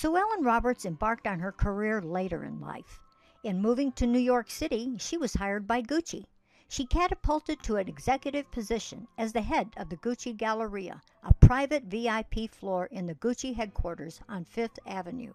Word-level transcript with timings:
Sue 0.00 0.16
Ellen 0.16 0.42
Roberts 0.42 0.86
embarked 0.86 1.26
on 1.26 1.40
her 1.40 1.52
career 1.52 2.00
later 2.00 2.42
in 2.42 2.58
life. 2.58 2.98
In 3.42 3.60
moving 3.60 3.92
to 3.92 4.06
New 4.06 4.18
York 4.18 4.48
City, 4.48 4.96
she 4.96 5.18
was 5.18 5.34
hired 5.34 5.66
by 5.66 5.82
Gucci. 5.82 6.24
She 6.70 6.86
catapulted 6.86 7.62
to 7.62 7.76
an 7.76 7.86
executive 7.86 8.50
position 8.50 9.08
as 9.18 9.34
the 9.34 9.42
head 9.42 9.74
of 9.76 9.90
the 9.90 9.98
Gucci 9.98 10.34
Galleria, 10.34 11.02
a 11.22 11.34
private 11.34 11.84
VIP 11.84 12.50
floor 12.50 12.86
in 12.86 13.04
the 13.04 13.14
Gucci 13.14 13.54
headquarters 13.54 14.22
on 14.26 14.46
Fifth 14.46 14.78
Avenue. 14.86 15.34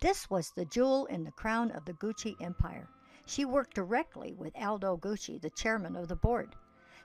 This 0.00 0.28
was 0.28 0.50
the 0.50 0.64
jewel 0.64 1.06
in 1.06 1.22
the 1.22 1.30
crown 1.30 1.70
of 1.70 1.84
the 1.84 1.94
Gucci 1.94 2.34
empire. 2.42 2.88
She 3.26 3.44
worked 3.44 3.74
directly 3.74 4.32
with 4.32 4.60
Aldo 4.60 4.96
Gucci, 4.96 5.40
the 5.40 5.50
chairman 5.50 5.94
of 5.94 6.08
the 6.08 6.16
board. 6.16 6.56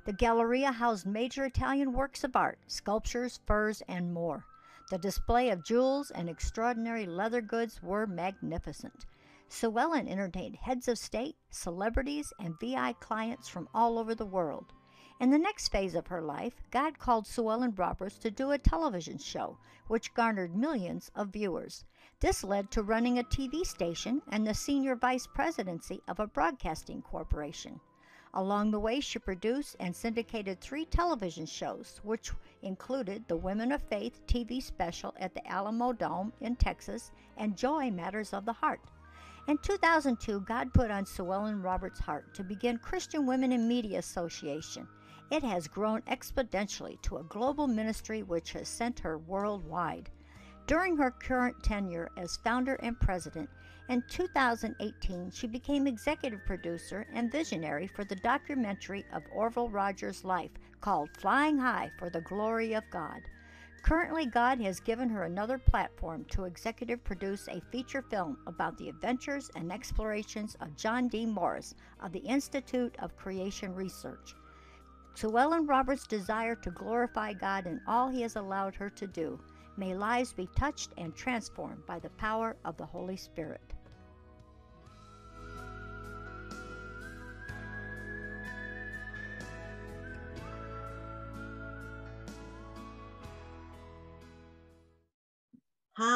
The 0.05 0.13
Galleria 0.13 0.72
housed 0.72 1.05
major 1.05 1.46
Italian 1.46 1.94
works 1.94 2.24
of 2.24 2.35
art, 2.35 2.58
sculptures, 2.66 3.41
furs, 3.46 3.84
and 3.88 4.12
more. 4.12 4.48
The 4.91 4.99
display 4.99 5.49
of 5.49 5.63
jewels 5.63 6.12
and 6.12 6.30
extraordinary 6.30 7.07
leather 7.07 7.41
goods 7.41 7.81
were 7.81 8.05
magnificent. 8.05 9.07
Sue 9.48 9.80
Ellen 9.80 10.07
entertained 10.07 10.57
heads 10.57 10.88
of 10.88 10.99
state, 10.99 11.38
celebrities, 11.49 12.31
and 12.39 12.59
VI 12.59 12.93
clients 12.93 13.48
from 13.48 13.67
all 13.73 13.98
over 13.98 14.13
the 14.13 14.26
world. 14.27 14.73
In 15.20 15.31
the 15.31 15.40
next 15.40 15.70
phase 15.70 15.95
of 15.95 16.07
her 16.07 16.21
life, 16.21 16.62
God 16.70 16.99
called 16.99 17.26
Sue 17.26 17.49
Ellen 17.49 17.73
Roberts 17.73 18.20
to 18.20 18.29
do 18.29 18.52
a 18.52 18.59
television 18.59 19.17
show, 19.17 19.57
which 19.88 20.13
garnered 20.13 20.55
millions 20.55 21.09
of 21.15 21.29
viewers. 21.29 21.84
This 22.20 22.43
led 22.43 22.70
to 22.71 22.84
running 22.84 23.17
a 23.17 23.23
TV 23.23 23.65
station 23.65 24.21
and 24.27 24.45
the 24.45 24.54
senior 24.54 24.95
vice 24.95 25.26
presidency 25.26 26.01
of 26.07 26.20
a 26.20 26.27
broadcasting 26.27 27.01
corporation. 27.01 27.79
Along 28.38 28.70
the 28.70 28.80
way, 28.80 29.00
she 29.00 29.18
produced 29.18 29.78
and 29.80 29.96
syndicated 29.96 30.60
three 30.60 30.84
television 30.84 31.46
shows, 31.46 32.02
which 32.04 32.34
included 32.62 33.26
the 33.28 33.38
Women 33.38 33.72
of 33.72 33.82
Faith 33.82 34.28
TV 34.28 34.62
special 34.62 35.16
at 35.18 35.34
the 35.34 35.41
Alamodome 35.41 36.34
in 36.41 36.58
Texas 36.58 37.12
and 37.38 37.56
Joy 37.56 37.90
Matters 37.91 38.34
of 38.34 38.44
the 38.44 38.52
Heart. 38.52 38.82
In 39.48 39.58
2002, 39.60 40.41
God 40.41 40.74
put 40.74 40.91
on 40.91 41.06
Sue 41.06 41.32
Ellen 41.32 41.62
Roberts' 41.62 42.00
heart 42.00 42.34
to 42.34 42.44
begin 42.44 42.78
Christian 42.78 43.26
Women 43.26 43.54
in 43.54 43.70
Media 43.70 44.00
Association. 44.00 44.86
It 45.32 45.44
has 45.44 45.70
grown 45.70 46.02
exponentially 46.02 47.02
to 47.04 47.18
a 47.18 47.24
global 47.24 47.68
ministry 47.68 48.22
which 48.22 48.52
has 48.52 48.68
sent 48.68 49.00
her 49.00 49.18
worldwide. 49.18 50.10
During 50.68 50.98
her 50.98 51.12
current 51.12 51.63
tenure 51.63 52.10
as 52.18 52.36
founder 52.38 52.76
and 52.76 53.00
president, 53.00 53.50
in 53.88 54.02
2018, 54.08 55.30
she 55.30 55.46
became 55.46 55.86
executive 55.86 56.44
producer 56.44 57.05
and 57.14 57.32
visionary 57.32 57.86
for 57.86 58.04
the 58.04 58.16
documentary 58.16 59.05
of 59.14 59.22
Orville 59.32 59.70
Rogers' 59.70 60.24
life 60.24 60.50
called 60.82 61.10
Flying 61.18 61.60
High 61.60 61.91
for 62.00 62.10
the 62.10 62.22
Glory 62.22 62.74
of 62.74 62.84
God. 62.90 63.22
Currently, 63.84 64.25
God 64.25 64.59
has 64.62 64.80
given 64.80 65.08
her 65.09 65.25
another 65.25 65.59
platform 65.59 66.25
to 66.31 66.46
executive 66.46 67.03
produce 67.03 67.47
a 67.47 67.62
feature 67.72 68.02
film 68.02 68.40
about 68.47 68.75
the 68.80 68.90
adventures 68.90 69.52
and 69.56 69.72
explorations 69.72 70.58
of 70.59 70.75
John 70.75 71.08
D. 71.08 71.28
Morris 71.28 71.75
of 72.02 72.12
the 72.12 72.25
Institute 72.25 72.96
of 72.97 73.16
Creation 73.16 73.75
Research. 73.75 74.34
Sue 75.13 75.38
Ellen 75.38 75.68
Roberts' 75.68 76.08
desire 76.08 76.56
to 76.56 76.72
glorify 76.72 77.34
God 77.34 77.68
in 77.68 77.80
all 77.86 78.09
He 78.09 78.24
has 78.24 78.36
allowed 78.36 78.74
her 78.74 78.90
to 78.90 79.06
do. 79.06 79.40
May 79.78 79.94
lives 79.94 80.34
be 80.34 80.50
touched 80.56 80.90
and 80.97 81.16
transformed 81.16 81.86
by 81.86 82.00
the 82.00 82.09
power 82.09 82.56
of 82.66 82.78
the 82.78 82.86
Holy 82.88 83.18
Spirit. 83.18 83.75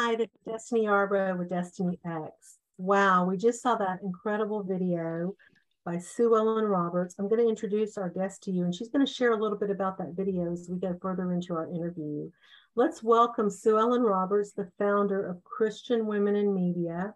Is 0.09 0.27
Destiny 0.43 0.85
Yarbrough 0.85 1.37
with 1.37 1.49
Destiny 1.49 1.99
X. 2.03 2.57
Wow, 2.79 3.25
we 3.25 3.37
just 3.37 3.61
saw 3.61 3.75
that 3.75 3.99
incredible 4.01 4.63
video 4.63 5.35
by 5.85 5.99
Sue 5.99 6.35
Ellen 6.35 6.65
Roberts. 6.65 7.13
I'm 7.19 7.29
going 7.29 7.43
to 7.43 7.47
introduce 7.47 7.95
our 7.95 8.09
guest 8.09 8.41
to 8.43 8.51
you, 8.51 8.63
and 8.63 8.73
she's 8.73 8.89
going 8.89 9.05
to 9.05 9.11
share 9.11 9.33
a 9.33 9.37
little 9.39 9.57
bit 9.57 9.69
about 9.69 9.99
that 9.99 10.15
video 10.15 10.51
as 10.51 10.67
we 10.67 10.79
go 10.79 10.97
further 10.99 11.31
into 11.31 11.53
our 11.53 11.71
interview. 11.71 12.27
Let's 12.75 13.03
welcome 13.03 13.51
Sue 13.51 13.77
Ellen 13.77 14.01
Roberts, 14.01 14.51
the 14.51 14.71
founder 14.79 15.27
of 15.27 15.43
Christian 15.43 16.07
Women 16.07 16.35
in 16.35 16.55
Media. 16.55 17.13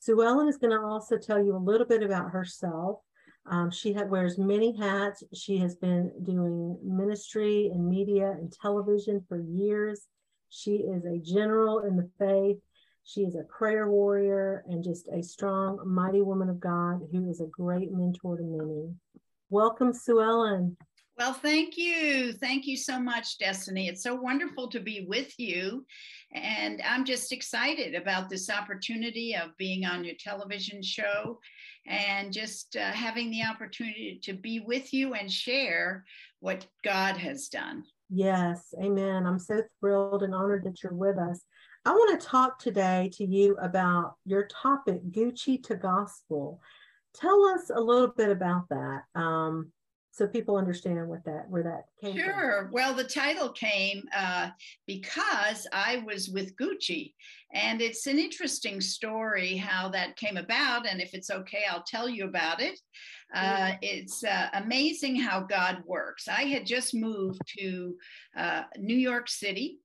Sue 0.00 0.20
Ellen 0.20 0.48
is 0.48 0.58
going 0.58 0.72
to 0.72 0.84
also 0.84 1.16
tell 1.16 1.38
you 1.38 1.54
a 1.54 1.56
little 1.56 1.86
bit 1.86 2.02
about 2.02 2.32
herself. 2.32 2.98
Um, 3.46 3.70
she 3.70 3.92
wears 3.92 4.38
many 4.38 4.76
hats. 4.76 5.22
She 5.32 5.58
has 5.58 5.76
been 5.76 6.10
doing 6.24 6.80
ministry 6.82 7.70
and 7.72 7.88
media 7.88 8.32
and 8.32 8.52
television 8.60 9.24
for 9.28 9.40
years. 9.40 10.08
She 10.56 10.76
is 10.76 11.04
a 11.04 11.18
general 11.18 11.80
in 11.80 11.96
the 11.96 12.08
faith. 12.16 12.58
She 13.02 13.22
is 13.22 13.34
a 13.34 13.42
prayer 13.42 13.88
warrior 13.90 14.64
and 14.68 14.84
just 14.84 15.08
a 15.08 15.20
strong, 15.20 15.80
mighty 15.84 16.22
woman 16.22 16.48
of 16.48 16.60
God 16.60 17.00
who 17.10 17.28
is 17.28 17.40
a 17.40 17.46
great 17.46 17.90
mentor 17.90 18.36
to 18.36 18.42
many. 18.44 18.94
Welcome, 19.50 19.92
Sue 19.92 20.22
Ellen. 20.22 20.76
Well, 21.18 21.32
thank 21.32 21.76
you. 21.76 22.32
Thank 22.34 22.66
you 22.66 22.76
so 22.76 23.00
much, 23.00 23.36
Destiny. 23.38 23.88
It's 23.88 24.04
so 24.04 24.14
wonderful 24.14 24.68
to 24.70 24.78
be 24.78 25.06
with 25.08 25.36
you. 25.40 25.84
And 26.32 26.80
I'm 26.82 27.04
just 27.04 27.32
excited 27.32 27.96
about 27.96 28.30
this 28.30 28.48
opportunity 28.48 29.34
of 29.34 29.56
being 29.58 29.84
on 29.84 30.04
your 30.04 30.14
television 30.20 30.82
show 30.82 31.40
and 31.86 32.32
just 32.32 32.76
uh, 32.76 32.92
having 32.92 33.30
the 33.32 33.42
opportunity 33.42 34.20
to 34.22 34.34
be 34.34 34.60
with 34.60 34.94
you 34.94 35.14
and 35.14 35.30
share 35.30 36.04
what 36.38 36.64
God 36.84 37.16
has 37.16 37.48
done. 37.48 37.84
Yes, 38.16 38.72
amen. 38.80 39.26
I'm 39.26 39.40
so 39.40 39.62
thrilled 39.80 40.22
and 40.22 40.32
honored 40.32 40.62
that 40.64 40.84
you're 40.84 40.94
with 40.94 41.18
us. 41.18 41.40
I 41.84 41.90
want 41.90 42.20
to 42.20 42.24
talk 42.24 42.60
today 42.60 43.10
to 43.14 43.24
you 43.24 43.56
about 43.60 44.14
your 44.24 44.46
topic, 44.46 45.00
Gucci 45.10 45.60
to 45.64 45.74
Gospel. 45.74 46.60
Tell 47.14 47.44
us 47.46 47.72
a 47.74 47.80
little 47.80 48.12
bit 48.16 48.28
about 48.28 48.68
that. 48.70 49.02
Um, 49.16 49.72
so 50.14 50.28
people 50.28 50.56
understand 50.56 51.08
what 51.08 51.24
that 51.24 51.46
where 51.48 51.64
that 51.64 51.86
came 52.00 52.16
sure 52.16 52.26
from. 52.26 52.40
Sure. 52.40 52.70
Well 52.72 52.94
the 52.94 53.04
title 53.04 53.50
came 53.50 54.04
uh, 54.16 54.50
because 54.86 55.66
i 55.72 56.02
was 56.06 56.28
with 56.28 56.56
gucci 56.56 57.14
and 57.52 57.82
it's 57.82 58.06
an 58.06 58.18
interesting 58.18 58.80
story 58.80 59.56
how 59.56 59.88
that 59.88 60.16
came 60.16 60.36
about 60.36 60.86
and 60.86 61.00
if 61.00 61.14
it's 61.14 61.30
okay 61.30 61.64
i'll 61.70 61.84
tell 61.84 62.08
you 62.08 62.24
about 62.24 62.60
it 62.60 62.78
uh, 63.34 63.72
it's 63.82 64.22
uh, 64.22 64.48
amazing 64.54 65.16
how 65.16 65.40
god 65.40 65.82
works 65.86 66.28
i 66.28 66.42
had 66.42 66.64
just 66.64 66.94
moved 66.94 67.40
to 67.58 67.96
uh, 68.36 68.62
new 68.78 68.96
york 68.96 69.28
city 69.28 69.78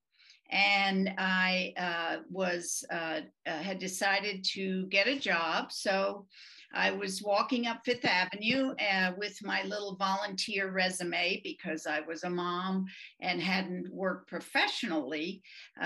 and 0.51 1.13
I 1.17 1.73
uh, 1.77 2.23
was 2.29 2.83
uh, 2.91 3.21
uh, 3.45 3.51
had 3.51 3.77
decided 3.79 4.43
to 4.55 4.87
get 4.87 5.07
a 5.07 5.19
job. 5.19 5.71
So 5.71 6.25
I 6.73 6.91
was 6.91 7.23
walking 7.23 7.67
up 7.67 7.81
Fifth 7.83 8.05
Avenue 8.05 8.73
uh, 8.75 9.13
with 9.17 9.43
my 9.43 9.63
little 9.63 9.95
volunteer 9.95 10.71
resume 10.71 11.41
because 11.43 11.87
I 11.87 12.01
was 12.01 12.23
a 12.23 12.29
mom 12.29 12.85
and 13.21 13.41
hadn't 13.41 13.91
worked 13.91 14.29
professionally 14.29 15.41
uh, 15.81 15.85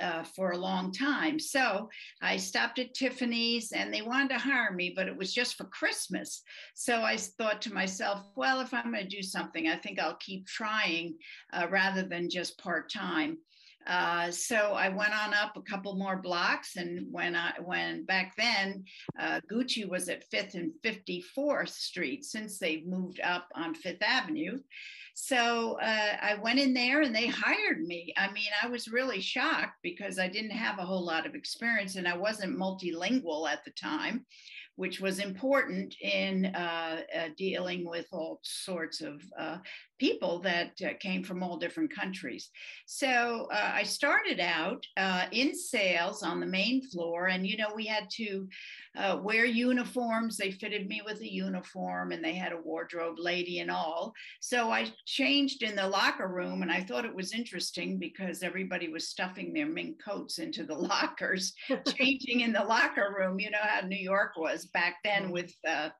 uh, 0.00 0.22
for 0.24 0.50
a 0.50 0.58
long 0.58 0.92
time. 0.92 1.38
So 1.38 1.88
I 2.22 2.36
stopped 2.36 2.78
at 2.78 2.94
Tiffany's 2.94 3.72
and 3.72 3.92
they 3.92 4.02
wanted 4.02 4.30
to 4.30 4.38
hire 4.38 4.72
me, 4.72 4.92
but 4.94 5.06
it 5.06 5.16
was 5.16 5.32
just 5.32 5.56
for 5.56 5.64
Christmas. 5.64 6.42
So 6.74 7.02
I 7.02 7.16
thought 7.16 7.62
to 7.62 7.74
myself, 7.74 8.22
well, 8.34 8.60
if 8.60 8.74
I'm 8.74 8.92
going 8.92 9.08
to 9.08 9.16
do 9.16 9.22
something, 9.22 9.68
I 9.68 9.76
think 9.76 10.00
I'll 10.00 10.16
keep 10.16 10.46
trying 10.46 11.14
uh, 11.52 11.68
rather 11.70 12.02
than 12.02 12.28
just 12.28 12.58
part 12.58 12.90
time. 12.90 13.38
Uh, 13.86 14.30
so 14.30 14.72
I 14.72 14.88
went 14.88 15.12
on 15.12 15.32
up 15.32 15.56
a 15.56 15.62
couple 15.62 15.94
more 15.96 16.16
blocks, 16.16 16.76
and 16.76 17.06
when 17.10 17.36
I 17.36 17.52
when 17.64 18.04
back 18.04 18.34
then 18.36 18.84
uh, 19.18 19.40
Gucci 19.50 19.88
was 19.88 20.08
at 20.08 20.24
Fifth 20.30 20.54
and 20.54 20.72
Fifty 20.82 21.20
Fourth 21.20 21.70
Street, 21.70 22.24
since 22.24 22.58
they 22.58 22.82
moved 22.86 23.20
up 23.20 23.48
on 23.54 23.74
Fifth 23.74 24.02
Avenue. 24.02 24.58
So 25.14 25.78
uh, 25.80 26.16
I 26.20 26.36
went 26.42 26.58
in 26.58 26.74
there, 26.74 27.02
and 27.02 27.14
they 27.14 27.26
hired 27.26 27.80
me. 27.80 28.12
I 28.18 28.30
mean, 28.32 28.50
I 28.62 28.68
was 28.68 28.88
really 28.88 29.20
shocked 29.20 29.78
because 29.82 30.18
I 30.18 30.28
didn't 30.28 30.50
have 30.50 30.78
a 30.78 30.84
whole 30.84 31.04
lot 31.04 31.26
of 31.26 31.34
experience, 31.34 31.96
and 31.96 32.06
I 32.06 32.16
wasn't 32.16 32.58
multilingual 32.58 33.48
at 33.48 33.64
the 33.64 33.70
time 33.70 34.26
which 34.76 35.00
was 35.00 35.18
important 35.18 35.94
in 36.00 36.46
uh, 36.46 37.00
uh, 37.16 37.28
dealing 37.36 37.88
with 37.88 38.06
all 38.12 38.40
sorts 38.42 39.00
of 39.00 39.22
people 39.98 40.40
that 40.40 40.72
uh, 40.84 40.90
came 41.00 41.22
from 41.22 41.42
all 41.42 41.56
different 41.56 41.94
countries. 41.94 42.50
So 42.86 43.48
uh, 43.52 43.72
I 43.74 43.82
started 43.82 44.40
out 44.40 44.84
uh, 44.96 45.26
in 45.32 45.54
sales 45.54 46.22
on 46.22 46.40
the 46.40 46.46
main 46.46 46.82
floor, 46.88 47.26
and 47.26 47.46
you 47.46 47.56
know, 47.56 47.72
we 47.74 47.86
had 47.86 48.08
to 48.16 48.48
wear 49.22 49.44
uniforms. 49.44 50.36
They 50.36 50.50
fitted 50.50 50.88
me 50.88 51.02
with 51.04 51.20
a 51.20 51.32
uniform, 51.32 52.12
and 52.12 52.24
they 52.24 52.34
had 52.34 52.52
a 52.52 52.60
wardrobe 52.60 53.16
lady 53.18 53.60
and 53.60 53.70
all. 53.70 54.12
So 54.40 54.70
I 54.70 54.90
changed 55.04 55.62
in 55.62 55.76
the 55.76 55.88
locker 55.88 56.28
room, 56.28 56.62
and 56.62 56.72
I 56.72 56.82
thought 56.82 57.04
it 57.04 57.14
was 57.14 57.32
interesting 57.32 57.98
because 57.98 58.42
everybody 58.42 58.88
was 58.88 59.08
stuffing 59.08 59.52
their 59.52 59.66
mink 59.66 60.02
coats 60.02 60.38
into 60.38 60.64
the 60.64 60.74
lockers, 60.90 61.54
changing 61.96 62.40
in 62.40 62.52
the 62.52 62.64
locker 62.64 63.14
room. 63.18 63.38
You 63.40 63.50
know 63.50 63.58
how 63.62 63.86
New 63.86 63.96
York 63.96 64.32
was 64.36 64.66
back 64.66 64.96
then 65.04 65.30
with 65.30 65.52
uh, 65.68 65.90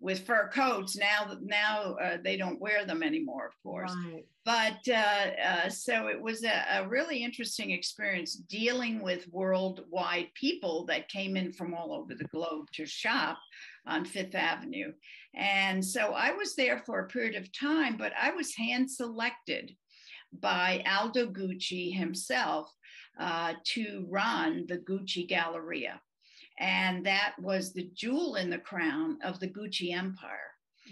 with 0.00 0.26
fur 0.26 0.48
coats. 0.52 0.96
Now, 0.96 1.36
now 1.40 1.96
uh, 2.02 2.18
they 2.22 2.36
don't 2.36 2.60
wear 2.60 2.84
them 2.84 3.02
anymore, 3.02 3.46
of 3.46 3.54
course. 3.62 3.94
Right. 4.12 4.24
But 4.44 4.78
uh, 4.88 5.30
uh, 5.44 5.68
so 5.68 6.08
it 6.08 6.20
was 6.20 6.44
a, 6.44 6.64
a, 6.70 6.88
really 6.88 7.24
interesting 7.24 7.70
experience 7.70 8.34
dealing 8.34 9.02
with 9.02 9.26
worldwide 9.32 10.28
people 10.34 10.84
that 10.86 11.08
came 11.08 11.36
in 11.36 11.52
from 11.52 11.74
all 11.74 11.92
over 11.92 12.14
the 12.14 12.28
globe 12.28 12.66
to 12.74 12.86
shop 12.86 13.38
on 13.86 14.04
Fifth 14.04 14.34
Avenue. 14.34 14.92
And 15.34 15.84
so 15.84 16.12
I 16.12 16.32
was 16.32 16.54
there 16.54 16.82
for 16.86 17.00
a 17.00 17.08
period 17.08 17.34
of 17.34 17.52
time, 17.52 17.96
but 17.96 18.12
I 18.20 18.30
was 18.30 18.54
hand 18.54 18.90
selected 18.90 19.72
by 20.32 20.84
Aldo 20.86 21.28
Gucci 21.28 21.92
himself 21.96 22.70
uh, 23.18 23.54
to 23.64 24.06
run 24.08 24.66
the 24.68 24.78
Gucci 24.78 25.26
Galleria. 25.26 26.00
And 26.58 27.04
that 27.06 27.34
was 27.40 27.72
the 27.72 27.90
jewel 27.94 28.36
in 28.36 28.50
the 28.50 28.58
crown 28.58 29.18
of 29.22 29.40
the 29.40 29.48
Gucci 29.48 29.92
empire. 29.92 30.38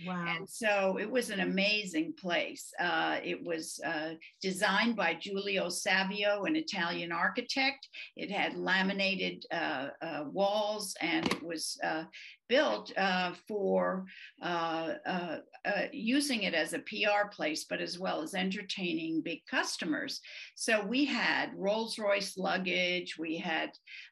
Wow. 0.06 0.24
And 0.28 0.48
so 0.48 0.98
it 0.98 1.10
was 1.10 1.30
an 1.30 1.40
amazing 1.40 2.14
place. 2.20 2.72
Uh, 2.80 3.18
it 3.22 3.42
was 3.44 3.80
uh, 3.86 4.14
designed 4.42 4.96
by 4.96 5.14
Giulio 5.14 5.68
Savio, 5.68 6.44
an 6.44 6.56
Italian 6.56 7.12
architect. 7.12 7.88
It 8.16 8.30
had 8.30 8.56
laminated 8.56 9.44
uh, 9.52 9.88
uh 10.02 10.24
walls 10.32 10.96
and 11.00 11.26
it 11.26 11.42
was 11.42 11.78
uh, 11.84 12.04
built 12.48 12.92
uh, 12.96 13.32
for 13.48 14.04
uh, 14.42 14.94
uh, 15.06 15.36
uh, 15.64 15.82
using 15.92 16.42
it 16.42 16.54
as 16.54 16.72
a 16.72 16.78
PR 16.80 17.28
place, 17.32 17.64
but 17.64 17.80
as 17.80 17.98
well 17.98 18.22
as 18.22 18.34
entertaining 18.34 19.22
big 19.22 19.40
customers. 19.46 20.20
So 20.54 20.84
we 20.84 21.04
had 21.04 21.50
Rolls 21.56 21.98
Royce 21.98 22.36
luggage, 22.36 23.16
we 23.18 23.38
had 23.38 23.70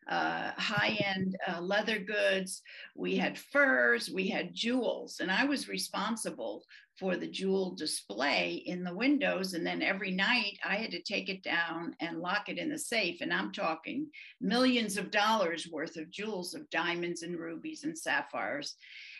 uh, 0.09 0.53
high 0.57 0.99
end 1.05 1.37
uh, 1.49 1.61
leather 1.61 1.99
goods, 1.99 2.63
we 2.97 3.17
had 3.17 3.39
furs, 3.39 4.11
we 4.11 4.29
had 4.29 4.55
jewels, 4.55 5.21
and 5.21 5.31
I 5.31 5.45
was 5.45 5.69
responsible 5.69 6.65
for 7.03 7.17
the 7.17 7.27
jewel 7.27 7.75
display 7.75 8.63
in 8.65 8.85
the 8.85 8.95
windows. 8.95 9.55
And 9.55 9.67
then 9.67 9.83
every 9.83 10.13
night 10.13 10.57
I 10.65 10.77
had 10.77 10.93
to 10.93 11.03
take 11.03 11.29
it 11.29 11.43
down 11.43 11.97
and 11.99 12.21
lock 12.21 12.49
it 12.49 12.59
in 12.59 12.71
the 12.71 12.79
safe. 12.79 13.21
And 13.21 13.35
I'm 13.35 13.51
talking 13.51 14.07
millions 14.41 14.97
of 14.97 15.11
dollars 15.11 15.67
worth 15.69 15.97
of 15.97 16.13
jewels 16.13 16.55
of 16.55 16.71
diamonds 16.71 17.25
and 17.25 17.37
rubies 17.37 17.83
and 17.83 17.99
sapphires. 17.99 18.77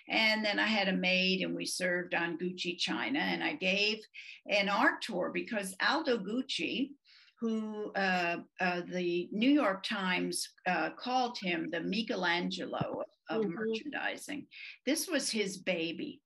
And 0.09 0.45
then 0.45 0.61
I 0.61 0.67
had 0.69 0.87
a 0.87 0.97
maid 0.97 1.43
and 1.43 1.57
we 1.57 1.67
served 1.67 2.15
on 2.15 2.39
Gucci 2.39 2.79
China. 2.79 3.19
And 3.19 3.43
I 3.43 3.55
gave 3.55 3.99
an 4.49 4.69
art 4.69 5.03
tour 5.03 5.33
because 5.35 5.75
Aldo 5.85 6.19
Gucci, 6.19 6.91
who 7.41 7.91
uh, 7.97 8.37
uh, 8.61 8.83
the 8.93 9.29
New 9.33 9.51
York 9.51 9.83
Times 9.83 10.49
uh, 10.69 10.91
called 10.91 11.37
him 11.43 11.69
the 11.73 11.81
Michelangelo 11.81 13.03
of 13.29 13.43
mm-hmm. 13.43 13.55
merchandising. 13.55 14.47
This 14.87 15.09
was 15.09 15.29
his 15.29 15.59
baby 15.59 16.22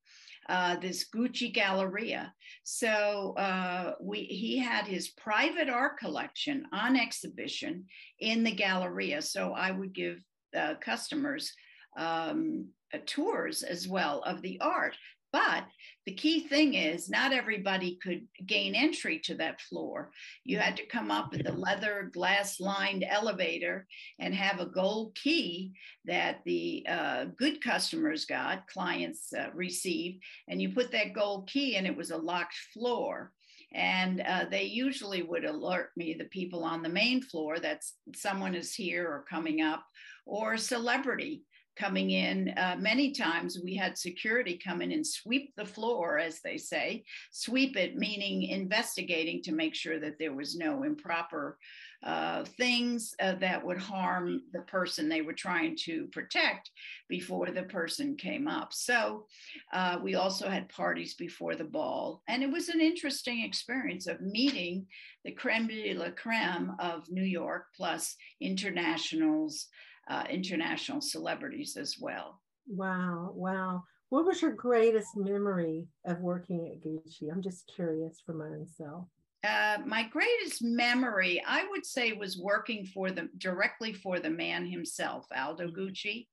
uh, 0.48 0.76
this 0.76 1.06
Gucci 1.14 1.52
Galleria. 1.52 2.32
So 2.64 3.34
uh, 3.36 3.92
we, 4.00 4.20
he 4.20 4.58
had 4.58 4.86
his 4.86 5.08
private 5.08 5.68
art 5.68 5.98
collection 5.98 6.64
on 6.72 6.96
exhibition 6.96 7.86
in 8.20 8.44
the 8.44 8.52
Galleria. 8.52 9.22
So 9.22 9.52
I 9.52 9.70
would 9.70 9.92
give 9.92 10.18
uh, 10.56 10.74
customers 10.80 11.52
um, 11.96 12.68
tours 13.06 13.62
as 13.62 13.88
well 13.88 14.22
of 14.22 14.42
the 14.42 14.60
art. 14.60 14.96
But 15.36 15.66
the 16.06 16.14
key 16.14 16.40
thing 16.48 16.72
is, 16.72 17.10
not 17.10 17.34
everybody 17.34 17.98
could 18.02 18.26
gain 18.46 18.74
entry 18.74 19.18
to 19.24 19.34
that 19.34 19.60
floor. 19.60 20.10
You 20.44 20.56
had 20.56 20.78
to 20.78 20.86
come 20.86 21.10
up 21.10 21.30
with 21.30 21.44
the 21.44 21.52
leather 21.52 22.10
glass 22.10 22.58
lined 22.58 23.04
elevator 23.06 23.86
and 24.18 24.34
have 24.34 24.60
a 24.60 24.72
gold 24.80 25.14
key 25.14 25.72
that 26.06 26.40
the 26.46 26.86
uh, 26.88 27.24
good 27.36 27.62
customers 27.62 28.24
got, 28.24 28.66
clients 28.66 29.30
uh, 29.34 29.50
received, 29.52 30.22
and 30.48 30.62
you 30.62 30.70
put 30.70 30.90
that 30.92 31.12
gold 31.12 31.50
key 31.50 31.76
and 31.76 31.86
it 31.86 31.96
was 31.96 32.12
a 32.12 32.16
locked 32.16 32.56
floor. 32.72 33.30
And 33.74 34.22
uh, 34.22 34.46
they 34.50 34.62
usually 34.62 35.22
would 35.22 35.44
alert 35.44 35.90
me, 35.98 36.14
the 36.14 36.24
people 36.38 36.64
on 36.64 36.82
the 36.82 36.88
main 36.88 37.20
floor, 37.20 37.58
that 37.58 37.82
someone 38.14 38.54
is 38.54 38.74
here 38.74 39.06
or 39.06 39.26
coming 39.28 39.60
up, 39.60 39.84
or 40.24 40.56
celebrity 40.56 41.42
coming 41.76 42.10
in. 42.10 42.54
Uh, 42.56 42.76
many 42.78 43.12
times 43.12 43.58
we 43.62 43.76
had 43.76 43.98
security 43.98 44.58
come 44.62 44.80
in 44.82 44.92
and 44.92 45.06
sweep 45.06 45.54
the 45.56 45.64
floor, 45.64 46.18
as 46.18 46.40
they 46.40 46.56
say, 46.56 47.04
sweep 47.30 47.76
it, 47.76 47.96
meaning 47.96 48.44
investigating 48.44 49.42
to 49.42 49.52
make 49.52 49.74
sure 49.74 50.00
that 50.00 50.18
there 50.18 50.32
was 50.32 50.56
no 50.56 50.82
improper 50.82 51.58
uh, 52.02 52.44
things 52.44 53.14
uh, 53.20 53.34
that 53.34 53.64
would 53.64 53.78
harm 53.78 54.42
the 54.52 54.60
person 54.62 55.08
they 55.08 55.22
were 55.22 55.32
trying 55.32 55.76
to 55.76 56.06
protect 56.12 56.70
before 57.08 57.50
the 57.50 57.62
person 57.64 58.16
came 58.16 58.46
up. 58.46 58.72
So 58.72 59.26
uh, 59.72 59.98
we 60.02 60.14
also 60.14 60.48
had 60.48 60.68
parties 60.68 61.14
before 61.14 61.56
the 61.56 61.64
ball. 61.64 62.22
And 62.28 62.42
it 62.42 62.50
was 62.50 62.68
an 62.68 62.80
interesting 62.80 63.42
experience 63.42 64.06
of 64.06 64.20
meeting 64.20 64.86
the 65.24 65.32
creme 65.32 65.66
de 65.66 65.94
la 65.94 66.10
creme 66.10 66.76
of 66.78 67.10
New 67.10 67.24
York 67.24 67.66
plus 67.76 68.14
internationals 68.40 69.68
uh, 70.08 70.24
international 70.30 71.00
celebrities 71.00 71.76
as 71.76 71.96
well. 72.00 72.40
Wow, 72.68 73.32
wow. 73.34 73.84
What 74.08 74.24
was 74.24 74.40
your 74.40 74.52
greatest 74.52 75.16
memory 75.16 75.88
of 76.04 76.20
working 76.20 76.68
at 76.68 76.86
Gucci? 76.86 77.30
I'm 77.32 77.42
just 77.42 77.70
curious 77.74 78.22
for 78.24 78.34
my 78.34 78.46
own 78.46 78.66
self. 78.66 79.08
Uh, 79.44 79.78
my 79.84 80.04
greatest 80.08 80.62
memory, 80.62 81.42
I 81.46 81.66
would 81.70 81.84
say, 81.84 82.12
was 82.12 82.38
working 82.38 82.86
for 82.86 83.10
the 83.10 83.28
directly 83.38 83.92
for 83.92 84.18
the 84.18 84.30
man 84.30 84.66
himself, 84.66 85.26
Aldo 85.36 85.68
mm-hmm. 85.68 85.80
Gucci, 85.80 86.26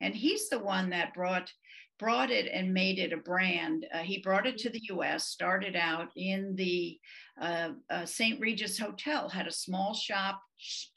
and 0.00 0.14
he's 0.14 0.48
the 0.48 0.58
one 0.58 0.90
that 0.90 1.14
brought 1.14 1.52
brought 1.98 2.30
it 2.30 2.50
and 2.52 2.74
made 2.74 2.98
it 2.98 3.12
a 3.12 3.16
brand. 3.16 3.86
Uh, 3.92 3.98
he 3.98 4.18
brought 4.18 4.46
it 4.46 4.58
to 4.58 4.70
the 4.70 4.82
U.S. 4.90 5.28
Started 5.28 5.76
out 5.76 6.08
in 6.16 6.54
the 6.56 6.98
uh, 7.40 7.70
uh, 7.88 8.04
St. 8.04 8.40
Regis 8.40 8.78
Hotel, 8.78 9.28
had 9.28 9.46
a 9.46 9.52
small 9.52 9.94
shop 9.94 10.40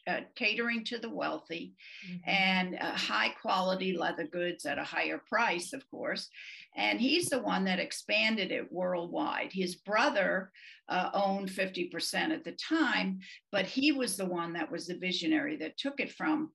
uh, 0.08 0.22
catering 0.36 0.84
to 0.86 0.98
the 0.98 1.10
wealthy 1.10 1.74
mm-hmm. 2.08 2.30
and 2.30 2.78
uh, 2.80 2.92
high 2.92 3.30
quality 3.42 3.96
leather 3.96 4.26
goods 4.26 4.66
at 4.66 4.78
a 4.78 4.84
higher 4.84 5.22
price, 5.30 5.74
of 5.74 5.84
course. 5.90 6.30
And 6.76 7.00
he's 7.00 7.30
the 7.30 7.42
one 7.42 7.66
that 7.66 7.80
expanded 7.80 8.52
it 8.52 8.72
worldwide. 8.72 9.52
His 9.52 9.76
brother 9.76 10.52
uh, 10.88 11.10
owned 11.14 11.50
50% 11.50 12.32
at 12.32 12.44
the 12.44 12.54
time, 12.54 13.20
but 13.52 13.66
he 13.66 13.92
was 13.92 14.18
the 14.18 14.26
one 14.26 14.54
that 14.54 14.72
was 14.72 14.88
the 14.88 14.98
visionary 14.98 15.58
that 15.58 15.78
took 15.78 16.00
it 16.00 16.12
from 16.12 16.52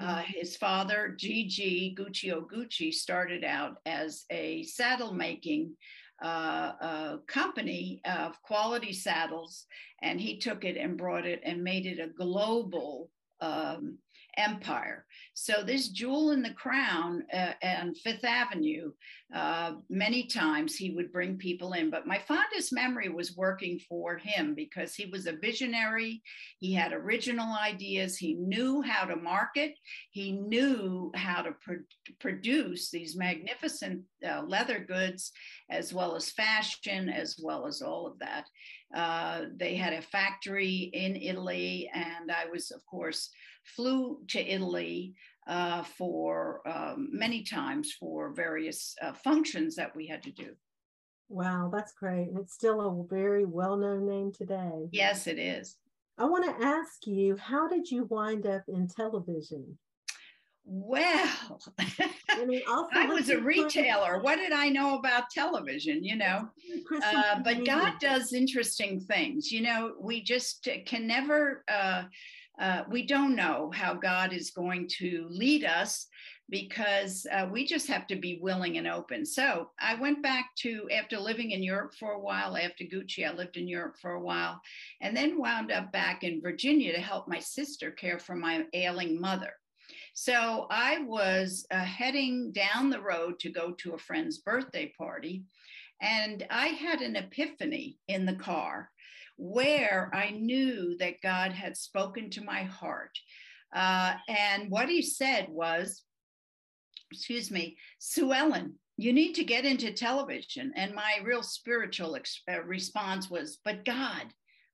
uh, 0.00 0.16
mm-hmm. 0.16 0.32
his 0.32 0.56
father, 0.56 1.14
Gigi 1.16 1.94
Guccio 1.96 2.46
Gucci, 2.46 2.92
started 2.92 3.44
out 3.44 3.76
as 3.86 4.24
a 4.30 4.64
saddle 4.64 5.12
making 5.12 5.74
uh, 6.26 7.16
company 7.26 8.00
of 8.04 8.40
quality 8.42 8.92
saddles, 8.92 9.66
and 10.02 10.20
he 10.20 10.38
took 10.38 10.64
it 10.64 10.76
and 10.76 10.96
brought 10.96 11.26
it 11.26 11.40
and 11.44 11.62
made 11.62 11.86
it 11.86 12.00
a 12.00 12.08
global 12.08 13.10
um, 13.40 13.98
empire. 14.38 15.04
So 15.34 15.62
this 15.62 15.88
jewel 15.88 16.30
in 16.30 16.42
the 16.42 16.54
crown 16.54 17.24
uh, 17.32 17.52
and 17.62 17.96
Fifth 17.98 18.24
Avenue, 18.24 18.92
uh, 19.34 19.74
many 19.90 20.26
times 20.26 20.74
he 20.74 20.90
would 20.90 21.12
bring 21.12 21.36
people 21.36 21.74
in. 21.74 21.90
But 21.90 22.06
my 22.06 22.18
fondest 22.18 22.72
memory 22.72 23.08
was 23.08 23.36
working 23.36 23.78
for 23.88 24.16
him 24.16 24.54
because 24.54 24.94
he 24.94 25.06
was 25.06 25.26
a 25.26 25.36
visionary. 25.36 26.22
He 26.58 26.72
had 26.72 26.92
original 26.92 27.54
ideas. 27.56 28.16
He 28.16 28.34
knew 28.34 28.82
how 28.82 29.04
to 29.04 29.16
market. 29.16 29.74
He 30.10 30.32
knew 30.32 31.12
how 31.14 31.42
to 31.42 31.52
pro- 31.60 31.76
produce 32.20 32.90
these 32.90 33.16
magnificent 33.16 34.02
uh, 34.26 34.42
leather 34.42 34.78
goods, 34.78 35.32
as 35.70 35.92
well 35.92 36.16
as 36.16 36.30
fashion, 36.30 37.08
as 37.08 37.38
well 37.42 37.66
as 37.66 37.82
all 37.82 38.06
of 38.06 38.18
that. 38.18 38.46
Uh, 38.94 39.46
they 39.56 39.76
had 39.76 39.92
a 39.92 40.02
factory 40.02 40.90
in 40.94 41.14
Italy, 41.14 41.90
and 41.92 42.32
I 42.32 42.46
was, 42.50 42.70
of 42.70 42.84
course, 42.86 43.30
flew 43.76 44.18
to 44.28 44.40
Italy 44.40 45.14
uh, 45.46 45.82
for 45.82 46.60
um, 46.68 47.08
many 47.12 47.42
times 47.42 47.92
for 47.98 48.32
various 48.32 48.94
uh, 49.02 49.12
functions 49.12 49.74
that 49.76 49.94
we 49.96 50.06
had 50.06 50.22
to 50.22 50.30
do. 50.30 50.54
Wow, 51.28 51.70
that's 51.72 51.92
great. 51.92 52.28
And 52.28 52.38
It's 52.38 52.54
still 52.54 52.80
a 52.80 53.14
very 53.14 53.44
well 53.44 53.76
known 53.76 54.06
name 54.06 54.32
today. 54.32 54.88
Yes, 54.92 55.26
it 55.26 55.38
is. 55.38 55.76
I 56.18 56.24
want 56.24 56.44
to 56.44 56.66
ask 56.66 57.06
you, 57.06 57.36
how 57.36 57.68
did 57.68 57.90
you 57.90 58.04
wind 58.04 58.46
up 58.46 58.62
in 58.68 58.88
television? 58.88 59.78
Well, 60.70 61.60
I, 62.28 62.44
mean, 62.44 62.60
I 62.92 63.06
was 63.06 63.30
a 63.30 63.40
retailer. 63.40 64.20
What 64.20 64.36
did 64.36 64.52
I 64.52 64.68
know 64.68 64.98
about 64.98 65.30
television? 65.30 66.04
You 66.04 66.16
know, 66.16 66.48
uh, 67.02 67.40
but 67.42 67.64
God 67.64 67.94
does 68.00 68.34
interesting 68.34 69.00
things. 69.00 69.50
You 69.50 69.62
know, 69.62 69.94
we 69.98 70.22
just 70.22 70.68
can 70.84 71.06
never 71.06 71.64
uh, 71.72 72.04
uh, 72.60 72.82
we 72.90 73.06
don't 73.06 73.36
know 73.36 73.70
how 73.74 73.94
God 73.94 74.32
is 74.32 74.50
going 74.50 74.88
to 74.98 75.26
lead 75.30 75.64
us 75.64 76.06
because 76.50 77.26
uh, 77.30 77.46
we 77.50 77.66
just 77.66 77.88
have 77.88 78.06
to 78.06 78.16
be 78.16 78.38
willing 78.40 78.78
and 78.78 78.86
open. 78.86 79.26
So 79.26 79.70
I 79.78 79.94
went 79.96 80.22
back 80.22 80.46
to, 80.60 80.88
after 80.90 81.18
living 81.18 81.50
in 81.50 81.62
Europe 81.62 81.92
for 81.98 82.12
a 82.12 82.20
while, 82.20 82.56
after 82.56 82.84
Gucci, 82.84 83.28
I 83.28 83.34
lived 83.34 83.58
in 83.58 83.68
Europe 83.68 83.96
for 84.00 84.12
a 84.12 84.20
while, 84.20 84.60
and 85.02 85.14
then 85.14 85.38
wound 85.38 85.70
up 85.70 85.92
back 85.92 86.24
in 86.24 86.40
Virginia 86.40 86.92
to 86.94 87.00
help 87.00 87.28
my 87.28 87.38
sister 87.38 87.90
care 87.90 88.18
for 88.18 88.34
my 88.34 88.64
ailing 88.72 89.20
mother. 89.20 89.52
So 90.20 90.66
I 90.68 90.98
was 90.98 91.64
uh, 91.70 91.78
heading 91.78 92.50
down 92.50 92.90
the 92.90 93.00
road 93.00 93.38
to 93.38 93.50
go 93.50 93.70
to 93.70 93.94
a 93.94 93.98
friend's 93.98 94.38
birthday 94.38 94.92
party, 94.98 95.44
and 96.02 96.44
I 96.50 96.66
had 96.66 97.02
an 97.02 97.14
epiphany 97.14 97.98
in 98.08 98.26
the 98.26 98.34
car 98.34 98.90
where 99.36 100.10
I 100.12 100.30
knew 100.30 100.96
that 100.98 101.22
God 101.22 101.52
had 101.52 101.76
spoken 101.76 102.30
to 102.30 102.42
my 102.42 102.64
heart. 102.64 103.16
Uh, 103.72 104.14
and 104.28 104.68
what 104.72 104.88
he 104.88 105.02
said 105.02 105.46
was, 105.50 106.02
excuse 107.12 107.52
me, 107.52 107.76
Sue 108.00 108.32
Ellen, 108.32 108.74
you 108.96 109.12
need 109.12 109.34
to 109.34 109.44
get 109.44 109.64
into 109.64 109.92
television. 109.92 110.72
And 110.74 110.96
my 110.96 111.20
real 111.22 111.44
spiritual 111.44 112.16
ex- 112.16 112.42
uh, 112.50 112.60
response 112.64 113.30
was, 113.30 113.60
but 113.64 113.84
God, 113.84 114.24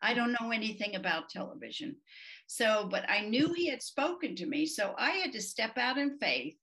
I 0.01 0.15
don't 0.15 0.37
know 0.41 0.53
anything 0.53 0.97
about 0.97 1.29
television. 1.29 1.97
So, 2.47 2.89
but 2.91 3.09
I 3.09 3.21
knew 3.21 3.53
he 3.53 3.69
had 3.69 3.83
spoken 3.83 4.37
to 4.37 4.47
me. 4.47 4.67
So 4.67 4.95
I 4.99 5.11
had 5.13 5.33
to 5.33 5.43
step 5.43 5.79
out 5.79 5.99
in 5.99 6.19
faith, 6.19 6.55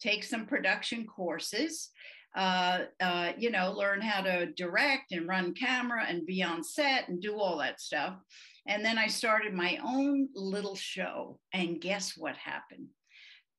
take 0.00 0.24
some 0.24 0.46
production 0.46 1.06
courses, 1.06 1.90
uh, 2.36 2.80
uh, 3.00 3.32
you 3.36 3.50
know, 3.50 3.72
learn 3.72 4.00
how 4.00 4.22
to 4.22 4.46
direct 4.52 5.12
and 5.12 5.28
run 5.28 5.54
camera 5.54 6.04
and 6.06 6.26
be 6.26 6.42
on 6.42 6.62
set 6.62 7.08
and 7.08 7.20
do 7.20 7.38
all 7.38 7.58
that 7.58 7.80
stuff. 7.80 8.14
And 8.66 8.84
then 8.84 8.98
I 8.98 9.08
started 9.08 9.52
my 9.52 9.78
own 9.84 10.28
little 10.34 10.76
show. 10.76 11.40
And 11.52 11.80
guess 11.80 12.16
what 12.16 12.36
happened? 12.36 12.88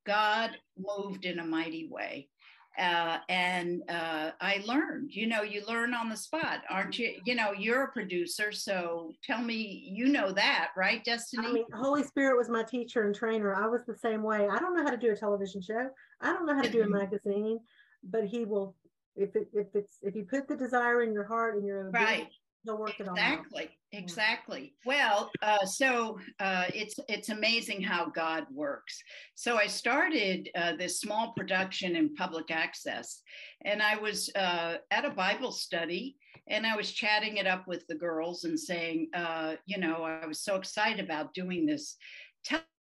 God 0.05 0.51
moved 0.77 1.25
in 1.25 1.39
a 1.39 1.45
mighty 1.45 1.87
way 1.91 2.29
uh, 2.77 3.17
and 3.29 3.83
uh, 3.89 4.31
I 4.39 4.63
learned. 4.65 5.11
You 5.13 5.27
know, 5.27 5.41
you 5.41 5.63
learn 5.67 5.93
on 5.93 6.09
the 6.09 6.15
spot, 6.15 6.61
aren't 6.69 6.97
you? 6.97 7.15
You 7.25 7.35
know, 7.35 7.51
you're 7.51 7.83
a 7.83 7.91
producer, 7.91 8.51
so 8.51 9.13
tell 9.23 9.41
me, 9.41 9.89
you 9.91 10.07
know 10.07 10.31
that, 10.31 10.69
right, 10.77 11.03
Destiny? 11.03 11.47
I 11.47 11.51
mean, 11.51 11.65
Holy 11.73 12.03
Spirit 12.03 12.37
was 12.37 12.49
my 12.49 12.63
teacher 12.63 13.03
and 13.03 13.13
trainer. 13.13 13.55
I 13.55 13.67
was 13.67 13.81
the 13.85 13.97
same 13.97 14.23
way. 14.23 14.47
I 14.47 14.59
don't 14.59 14.75
know 14.75 14.83
how 14.83 14.91
to 14.91 14.97
do 14.97 15.11
a 15.11 15.15
television 15.15 15.61
show. 15.61 15.89
I 16.21 16.33
don't 16.33 16.45
know 16.45 16.55
how 16.55 16.61
to 16.61 16.71
do 16.71 16.83
a 16.83 16.87
magazine, 16.87 17.59
but 18.03 18.25
He 18.25 18.45
will. 18.45 18.75
If 19.17 19.35
it, 19.35 19.49
if 19.53 19.67
it's 19.75 19.97
if 20.01 20.15
you 20.15 20.23
put 20.23 20.47
the 20.47 20.55
desire 20.55 21.03
in 21.03 21.11
your 21.11 21.25
heart 21.25 21.57
and 21.57 21.65
you're 21.65 21.91
right, 21.91 22.29
work 22.65 22.99
exactly. 22.99 23.63
out. 23.63 23.69
Exactly. 23.93 24.73
Well, 24.85 25.31
uh, 25.41 25.65
so 25.65 26.17
uh, 26.39 26.65
it's 26.73 26.97
it's 27.09 27.29
amazing 27.29 27.81
how 27.81 28.05
God 28.05 28.45
works. 28.53 28.97
So 29.35 29.57
I 29.57 29.67
started 29.67 30.49
uh, 30.55 30.77
this 30.77 31.01
small 31.01 31.33
production 31.35 31.97
in 31.97 32.15
public 32.15 32.51
access, 32.51 33.21
and 33.65 33.81
I 33.81 33.97
was 33.97 34.29
uh, 34.35 34.75
at 34.91 35.03
a 35.03 35.09
Bible 35.09 35.51
study, 35.51 36.15
and 36.47 36.65
I 36.65 36.75
was 36.77 36.93
chatting 36.93 37.37
it 37.37 37.47
up 37.47 37.67
with 37.67 37.85
the 37.87 37.95
girls 37.95 38.45
and 38.45 38.57
saying, 38.57 39.09
uh, 39.13 39.55
you 39.65 39.77
know, 39.77 40.03
I 40.03 40.25
was 40.25 40.41
so 40.41 40.55
excited 40.55 41.03
about 41.03 41.33
doing 41.33 41.65
this 41.65 41.97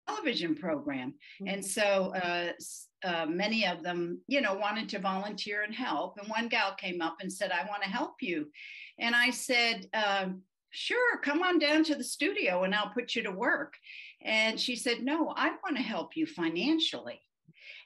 television 0.10 0.56
program, 0.56 1.14
mm-hmm. 1.42 1.48
and 1.48 1.66
so 1.66 2.14
uh, 2.16 2.52
uh, 3.04 3.26
many 3.26 3.66
of 3.66 3.84
them, 3.84 4.20
you 4.28 4.42
know, 4.42 4.54
wanted 4.54 4.90
to 4.90 5.00
volunteer 5.00 5.64
and 5.64 5.74
help. 5.74 6.18
And 6.18 6.28
one 6.28 6.48
gal 6.48 6.76
came 6.76 7.02
up 7.02 7.18
and 7.22 7.32
said, 7.32 7.52
I 7.52 7.68
want 7.68 7.84
to 7.84 7.90
help 7.90 8.16
you. 8.22 8.48
And 9.00 9.16
I 9.16 9.30
said, 9.30 9.88
um, 9.94 10.42
Sure, 10.72 11.18
come 11.24 11.42
on 11.42 11.58
down 11.58 11.84
to 11.86 11.96
the 11.96 12.04
studio 12.04 12.64
and 12.64 12.76
I'll 12.76 12.92
put 12.92 13.16
you 13.16 13.24
to 13.24 13.32
work. 13.32 13.74
And 14.22 14.60
she 14.60 14.76
said, 14.76 15.02
No, 15.02 15.34
I 15.36 15.50
want 15.64 15.78
to 15.78 15.82
help 15.82 16.16
you 16.16 16.28
financially. 16.28 17.20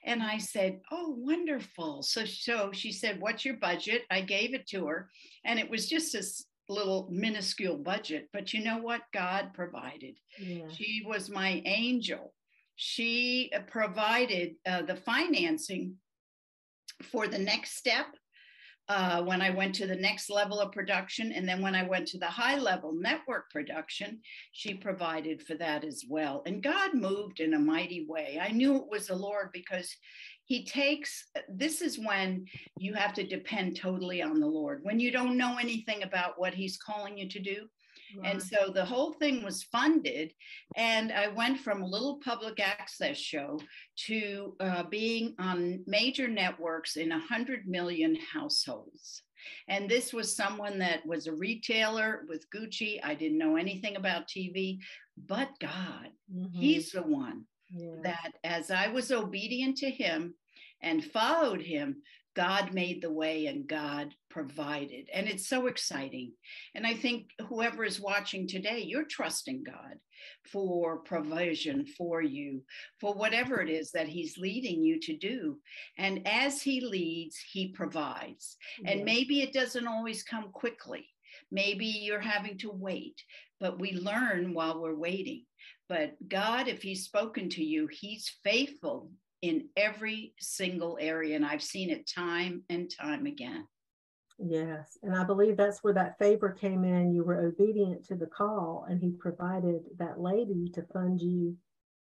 And 0.03 0.21
I 0.21 0.37
said, 0.37 0.81
Oh, 0.91 1.15
wonderful. 1.17 2.03
So, 2.03 2.25
so 2.25 2.71
she 2.73 2.91
said, 2.91 3.21
What's 3.21 3.45
your 3.45 3.55
budget? 3.55 4.03
I 4.11 4.19
gave 4.19 4.53
it 4.53 4.67
to 4.67 4.87
her. 4.87 5.09
And 5.45 5.59
it 5.59 5.69
was 5.69 5.87
just 5.87 6.11
this 6.11 6.45
little 6.69 7.07
minuscule 7.11 7.77
budget. 7.77 8.29
But 8.33 8.53
you 8.53 8.63
know 8.63 8.79
what? 8.79 9.01
God 9.13 9.51
provided. 9.53 10.17
Yeah. 10.39 10.67
She 10.69 11.03
was 11.05 11.29
my 11.29 11.61
angel 11.65 12.33
she 12.75 13.51
uh, 13.55 13.59
provided 13.67 14.55
uh, 14.65 14.81
the 14.83 14.95
financing 14.95 15.95
for 17.11 17.27
the 17.27 17.37
next 17.37 17.77
step 17.77 18.07
uh, 18.89 19.23
when 19.23 19.41
I 19.41 19.49
went 19.51 19.75
to 19.75 19.87
the 19.87 19.95
next 19.95 20.29
level 20.29 20.59
of 20.59 20.73
production. 20.73 21.31
And 21.31 21.47
then 21.47 21.61
when 21.61 21.75
I 21.75 21.83
went 21.83 22.07
to 22.09 22.17
the 22.17 22.25
high 22.25 22.57
level 22.57 22.93
network 22.93 23.49
production, 23.49 24.19
she 24.51 24.73
provided 24.73 25.41
for 25.41 25.55
that 25.55 25.85
as 25.85 26.03
well. 26.07 26.43
And 26.45 26.61
God 26.61 26.93
moved 26.93 27.39
in 27.39 27.53
a 27.53 27.59
mighty 27.59 28.05
way. 28.07 28.39
I 28.41 28.51
knew 28.51 28.75
it 28.75 28.89
was 28.89 29.07
the 29.07 29.15
Lord 29.15 29.49
because 29.53 29.95
He 30.45 30.65
takes 30.65 31.25
this 31.47 31.81
is 31.81 31.97
when 31.97 32.45
you 32.77 32.93
have 32.93 33.13
to 33.13 33.25
depend 33.25 33.77
totally 33.77 34.21
on 34.21 34.39
the 34.39 34.47
Lord. 34.47 34.81
When 34.83 34.99
you 34.99 35.11
don't 35.11 35.37
know 35.37 35.57
anything 35.57 36.03
about 36.03 36.39
what 36.39 36.53
He's 36.53 36.77
calling 36.77 37.17
you 37.17 37.29
to 37.29 37.39
do, 37.39 37.67
and 38.23 38.41
so 38.41 38.71
the 38.73 38.85
whole 38.85 39.13
thing 39.13 39.43
was 39.43 39.63
funded. 39.63 40.33
And 40.75 41.11
I 41.11 41.29
went 41.29 41.59
from 41.59 41.81
a 41.81 41.87
little 41.87 42.19
public 42.23 42.59
access 42.59 43.17
show 43.17 43.59
to 44.07 44.55
uh, 44.59 44.83
being 44.83 45.35
on 45.39 45.83
major 45.87 46.27
networks 46.27 46.95
in 46.95 47.09
100 47.09 47.67
million 47.67 48.15
households. 48.15 49.23
And 49.67 49.89
this 49.89 50.13
was 50.13 50.35
someone 50.35 50.79
that 50.79 51.05
was 51.05 51.27
a 51.27 51.33
retailer 51.33 52.21
with 52.29 52.45
Gucci. 52.49 52.99
I 53.03 53.13
didn't 53.13 53.37
know 53.37 53.57
anything 53.57 53.97
about 53.97 54.27
TV, 54.27 54.77
but 55.17 55.49
God, 55.59 56.09
mm-hmm. 56.33 56.57
He's 56.57 56.91
the 56.91 57.03
one 57.03 57.45
yeah. 57.69 57.95
that, 58.03 58.31
as 58.43 58.71
I 58.71 58.87
was 58.87 59.11
obedient 59.11 59.77
to 59.77 59.89
Him 59.89 60.35
and 60.81 61.03
followed 61.03 61.61
Him, 61.61 62.01
God 62.35 62.73
made 62.73 63.01
the 63.01 63.11
way 63.11 63.45
and 63.45 63.67
God 63.67 64.13
provided. 64.29 65.07
And 65.13 65.27
it's 65.27 65.47
so 65.47 65.67
exciting. 65.67 66.33
And 66.73 66.85
I 66.85 66.95
think 66.95 67.27
whoever 67.47 67.83
is 67.83 67.99
watching 67.99 68.47
today, 68.47 68.79
you're 68.79 69.05
trusting 69.05 69.63
God 69.63 69.95
for 70.51 70.97
provision 70.99 71.85
for 71.85 72.21
you, 72.21 72.63
for 72.99 73.13
whatever 73.13 73.61
it 73.61 73.69
is 73.69 73.91
that 73.91 74.07
He's 74.07 74.37
leading 74.37 74.81
you 74.81 74.99
to 75.01 75.17
do. 75.17 75.59
And 75.97 76.27
as 76.27 76.61
He 76.61 76.81
leads, 76.81 77.37
He 77.37 77.67
provides. 77.67 78.57
And 78.85 79.03
maybe 79.05 79.41
it 79.41 79.53
doesn't 79.53 79.87
always 79.87 80.23
come 80.23 80.49
quickly. 80.51 81.07
Maybe 81.51 81.85
you're 81.85 82.19
having 82.19 82.57
to 82.59 82.71
wait, 82.71 83.21
but 83.59 83.79
we 83.79 83.93
learn 83.93 84.53
while 84.53 84.81
we're 84.81 84.95
waiting. 84.95 85.45
But 85.89 86.15
God, 86.27 86.67
if 86.67 86.81
He's 86.81 87.05
spoken 87.05 87.49
to 87.49 87.63
you, 87.63 87.87
He's 87.87 88.31
faithful 88.43 89.11
in 89.41 89.67
every 89.75 90.33
single 90.39 90.97
area. 91.01 91.35
And 91.35 91.45
I've 91.45 91.63
seen 91.63 91.89
it 91.89 92.09
time 92.09 92.63
and 92.69 92.89
time 92.89 93.25
again. 93.25 93.67
Yes. 94.39 94.97
And 95.03 95.15
I 95.15 95.23
believe 95.23 95.57
that's 95.57 95.83
where 95.83 95.93
that 95.93 96.17
favor 96.17 96.49
came 96.49 96.83
in. 96.83 97.13
You 97.13 97.23
were 97.23 97.45
obedient 97.47 98.05
to 98.05 98.15
the 98.15 98.25
call, 98.25 98.85
and 98.89 98.99
he 98.99 99.11
provided 99.11 99.81
that 99.99 100.19
lady 100.19 100.69
to 100.73 100.83
fund 100.93 101.21
you 101.21 101.55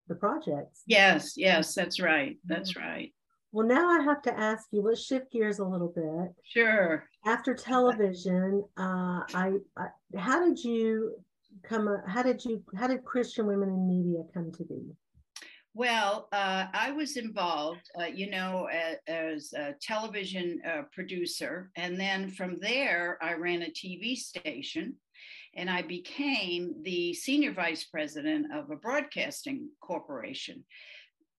the 0.08 0.16
projects. 0.16 0.84
Yes, 0.86 1.34
yes, 1.36 1.74
that's 1.74 2.00
right. 2.00 2.38
That's 2.46 2.76
right. 2.76 3.14
Well, 3.52 3.66
now 3.66 3.90
I 3.90 4.04
have 4.04 4.22
to 4.24 4.38
ask 4.38 4.68
you, 4.72 4.82
let's 4.82 5.06
shift 5.06 5.32
gears 5.32 5.60
a 5.60 5.66
little 5.66 5.92
bit. 5.96 6.34
Sure. 6.44 7.06
After 7.26 7.54
television, 7.54 8.64
uh, 8.78 9.22
I, 9.34 9.54
I 9.78 9.88
how 10.18 10.46
did 10.46 10.64
you 10.64 11.16
come 11.64 11.88
how 12.08 12.24
did 12.24 12.44
you 12.44 12.64
how 12.76 12.88
did 12.88 13.04
Christian 13.04 13.48
women 13.48 13.70
in 13.70 13.88
media 13.88 14.24
come 14.34 14.52
to 14.52 14.64
be? 14.64 14.82
Well, 15.78 16.28
uh, 16.32 16.66
I 16.74 16.92
was 16.92 17.18
involved, 17.18 17.88
uh, 18.02 18.06
you 18.06 18.32
know, 18.32 18.68
as, 19.08 19.54
a 19.54 19.76
television 19.80 20.60
uh, 20.68 20.82
producer. 20.92 21.70
And 21.76 22.00
then 22.00 22.32
from 22.32 22.58
there, 22.60 23.20
I 23.22 23.36
ran 23.36 23.62
a 23.62 23.68
TV 23.68 24.18
station 24.18 24.96
and 25.56 25.70
I 25.70 25.84
became 25.84 26.74
the 26.82 27.14
senior 27.14 27.54
vice 27.54 27.84
president 27.84 28.48
of 28.52 28.72
a 28.72 28.76
broadcasting 28.76 29.70
corporation. 29.80 30.64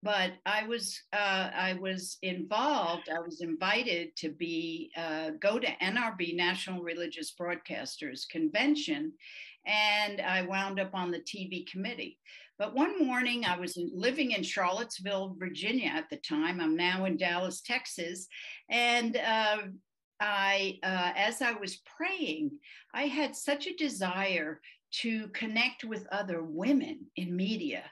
But 0.05 0.35
I 0.47 0.65
was 0.69 0.97
uh, 1.13 1.51
I 1.53 1.77
was 1.81 2.19
involved. 2.23 3.09
I 3.09 3.19
was 3.19 3.41
invited 3.41 4.15
to 4.19 4.29
be 4.31 4.93
uh, 4.97 5.31
go 5.41 5.59
to 5.59 5.67
NRB 5.83 6.37
National 6.37 6.85
Religious 6.85 7.35
Broadcasters 7.35 8.21
Convention, 8.31 9.13
and 9.69 10.21
I 10.21 10.43
wound 10.43 10.81
up 10.81 10.91
on 10.95 11.11
the 11.11 11.21
TV 11.21 11.71
committee. 11.71 12.19
But 12.59 12.75
one 12.75 13.07
morning, 13.07 13.45
I 13.45 13.57
was 13.57 13.79
living 13.95 14.33
in 14.33 14.43
Charlottesville, 14.43 15.37
Virginia 15.39 15.91
at 15.95 16.11
the 16.11 16.17
time. 16.17 16.61
I'm 16.61 16.77
now 16.77 17.05
in 17.05 17.17
Dallas, 17.17 17.61
Texas. 17.61 18.27
And 18.69 19.17
uh, 19.17 19.59
I, 20.19 20.79
uh, 20.83 21.13
as 21.15 21.41
I 21.41 21.53
was 21.53 21.83
praying, 21.97 22.51
I 22.93 23.03
had 23.03 23.37
such 23.37 23.69
a 23.69 23.77
desire 23.77 24.61
to 25.03 25.29
connect 25.29 25.85
with 25.85 26.09
other 26.11 26.43
women 26.43 27.07
in 27.15 27.37
media. 27.37 27.85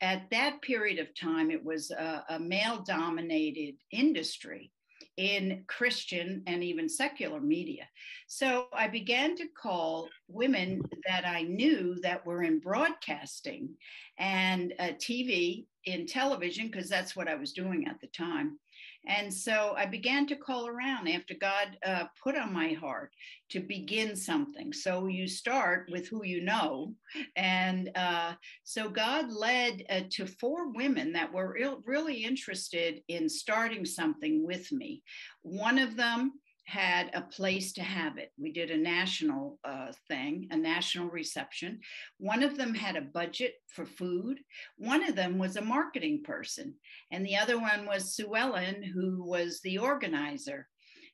At 0.00 0.30
that 0.30 0.62
period 0.62 0.98
of 0.98 1.18
time, 1.18 1.50
it 1.50 1.62
was 1.62 1.90
a, 1.90 2.24
a 2.30 2.38
male 2.38 2.82
dominated 2.86 3.74
industry 3.90 4.70
in 5.16 5.64
Christian 5.66 6.42
and 6.46 6.62
even 6.62 6.88
secular 6.88 7.40
media. 7.40 7.88
So 8.26 8.66
I 8.72 8.88
began 8.88 9.36
to 9.36 9.46
call 9.60 10.08
women 10.28 10.82
that 11.08 11.26
I 11.26 11.42
knew 11.42 11.98
that 12.02 12.24
were 12.26 12.42
in 12.42 12.58
broadcasting 12.58 13.70
and 14.18 14.74
uh, 14.78 14.88
TV, 14.98 15.66
in 15.84 16.06
television, 16.06 16.66
because 16.66 16.88
that's 16.88 17.14
what 17.14 17.28
I 17.28 17.36
was 17.36 17.52
doing 17.52 17.86
at 17.86 18.00
the 18.00 18.08
time. 18.08 18.58
And 19.06 19.32
so 19.32 19.74
I 19.76 19.86
began 19.86 20.26
to 20.26 20.36
call 20.36 20.66
around 20.66 21.08
after 21.08 21.34
God 21.34 21.78
uh, 21.86 22.04
put 22.22 22.36
on 22.36 22.52
my 22.52 22.72
heart 22.72 23.12
to 23.50 23.60
begin 23.60 24.16
something. 24.16 24.72
So 24.72 25.06
you 25.06 25.28
start 25.28 25.88
with 25.90 26.08
who 26.08 26.24
you 26.24 26.42
know. 26.42 26.94
And 27.36 27.90
uh, 27.94 28.32
so 28.64 28.88
God 28.88 29.30
led 29.30 29.84
uh, 29.88 30.00
to 30.10 30.26
four 30.26 30.72
women 30.72 31.12
that 31.12 31.32
were 31.32 31.56
really 31.84 32.24
interested 32.24 33.02
in 33.08 33.28
starting 33.28 33.84
something 33.84 34.44
with 34.44 34.72
me. 34.72 35.02
One 35.42 35.78
of 35.78 35.96
them 35.96 36.32
had 36.66 37.10
a 37.14 37.22
place 37.22 37.72
to 37.72 37.82
have 37.82 38.18
it. 38.18 38.32
We 38.36 38.52
did 38.52 38.70
a 38.70 38.76
national 38.76 39.58
uh, 39.64 39.92
thing, 40.08 40.48
a 40.50 40.56
national 40.56 41.08
reception. 41.08 41.80
One 42.18 42.42
of 42.42 42.56
them 42.56 42.74
had 42.74 42.96
a 42.96 43.02
budget 43.02 43.54
for 43.68 43.86
food. 43.86 44.40
One 44.76 45.08
of 45.08 45.14
them 45.14 45.38
was 45.38 45.56
a 45.56 45.62
marketing 45.62 46.24
person. 46.24 46.74
And 47.12 47.24
the 47.24 47.36
other 47.36 47.58
one 47.58 47.86
was 47.86 48.14
Sue 48.14 48.34
Ellen, 48.34 48.82
who 48.82 49.22
was 49.22 49.60
the 49.60 49.78
organizer. 49.78 50.66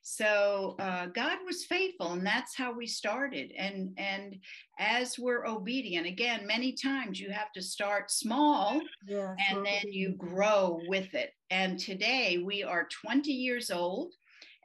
So 0.05 0.75
uh, 0.79 1.05
God 1.05 1.37
was 1.45 1.63
faithful, 1.63 2.11
and 2.11 2.25
that's 2.25 2.57
how 2.57 2.73
we 2.73 2.85
started. 2.85 3.53
And 3.57 3.93
and 3.97 4.35
as 4.77 5.17
we're 5.17 5.47
obedient, 5.47 6.05
again, 6.05 6.45
many 6.45 6.73
times 6.73 7.21
you 7.21 7.31
have 7.31 7.53
to 7.53 7.61
start 7.61 8.11
small, 8.11 8.81
yes, 9.07 9.33
and 9.49 9.65
then 9.65 9.93
you 9.93 10.11
grow 10.17 10.81
with 10.87 11.13
it. 11.13 11.31
And 11.51 11.79
today 11.79 12.43
we 12.45 12.63
are 12.63 12.89
20 13.01 13.31
years 13.31 13.71
old 13.71 14.11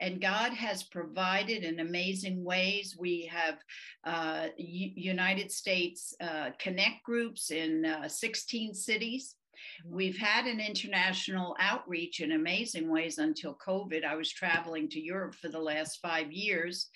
and 0.00 0.20
God 0.20 0.52
has 0.52 0.82
provided 0.82 1.64
in 1.64 1.80
amazing 1.80 2.44
ways. 2.44 2.96
We 2.98 3.30
have 3.32 3.58
uh, 4.04 4.48
U- 4.56 4.92
United 4.94 5.50
States 5.50 6.14
uh, 6.20 6.50
Connect 6.58 7.02
groups 7.04 7.50
in 7.50 7.84
uh, 7.84 8.08
16 8.08 8.74
cities. 8.74 9.34
Mm-hmm. 9.84 9.96
We've 9.96 10.18
had 10.18 10.46
an 10.46 10.60
international 10.60 11.56
outreach 11.58 12.20
in 12.20 12.32
amazing 12.32 12.90
ways 12.90 13.18
until 13.18 13.58
COVID. 13.66 14.04
I 14.04 14.14
was 14.14 14.30
traveling 14.30 14.88
to 14.90 15.00
Europe 15.00 15.34
for 15.34 15.48
the 15.48 15.60
last 15.60 16.00
five 16.00 16.30
years. 16.30 16.88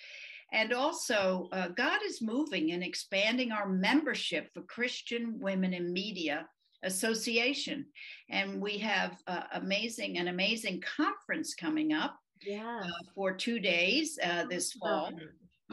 And 0.51 0.71
also, 0.71 1.49
uh, 1.51 1.69
God 1.69 1.99
is 2.05 2.21
moving 2.21 2.71
and 2.71 2.83
expanding 2.83 3.51
our 3.51 3.67
membership 3.67 4.53
for 4.53 4.61
Christian 4.61 5.39
Women 5.39 5.73
in 5.73 5.91
Media 5.91 6.47
Association. 6.83 7.87
And 8.29 8.61
we 8.61 8.77
have 8.77 9.17
uh, 9.25 9.43
amazing 9.53 10.19
an 10.19 10.27
amazing 10.27 10.83
conference 10.95 11.55
coming 11.55 11.91
up 11.91 12.19
yeah. 12.45 12.81
Uh, 12.83 12.89
for 13.15 13.33
two 13.33 13.59
days 13.59 14.19
uh, 14.23 14.45
this 14.49 14.73
fall. 14.73 15.11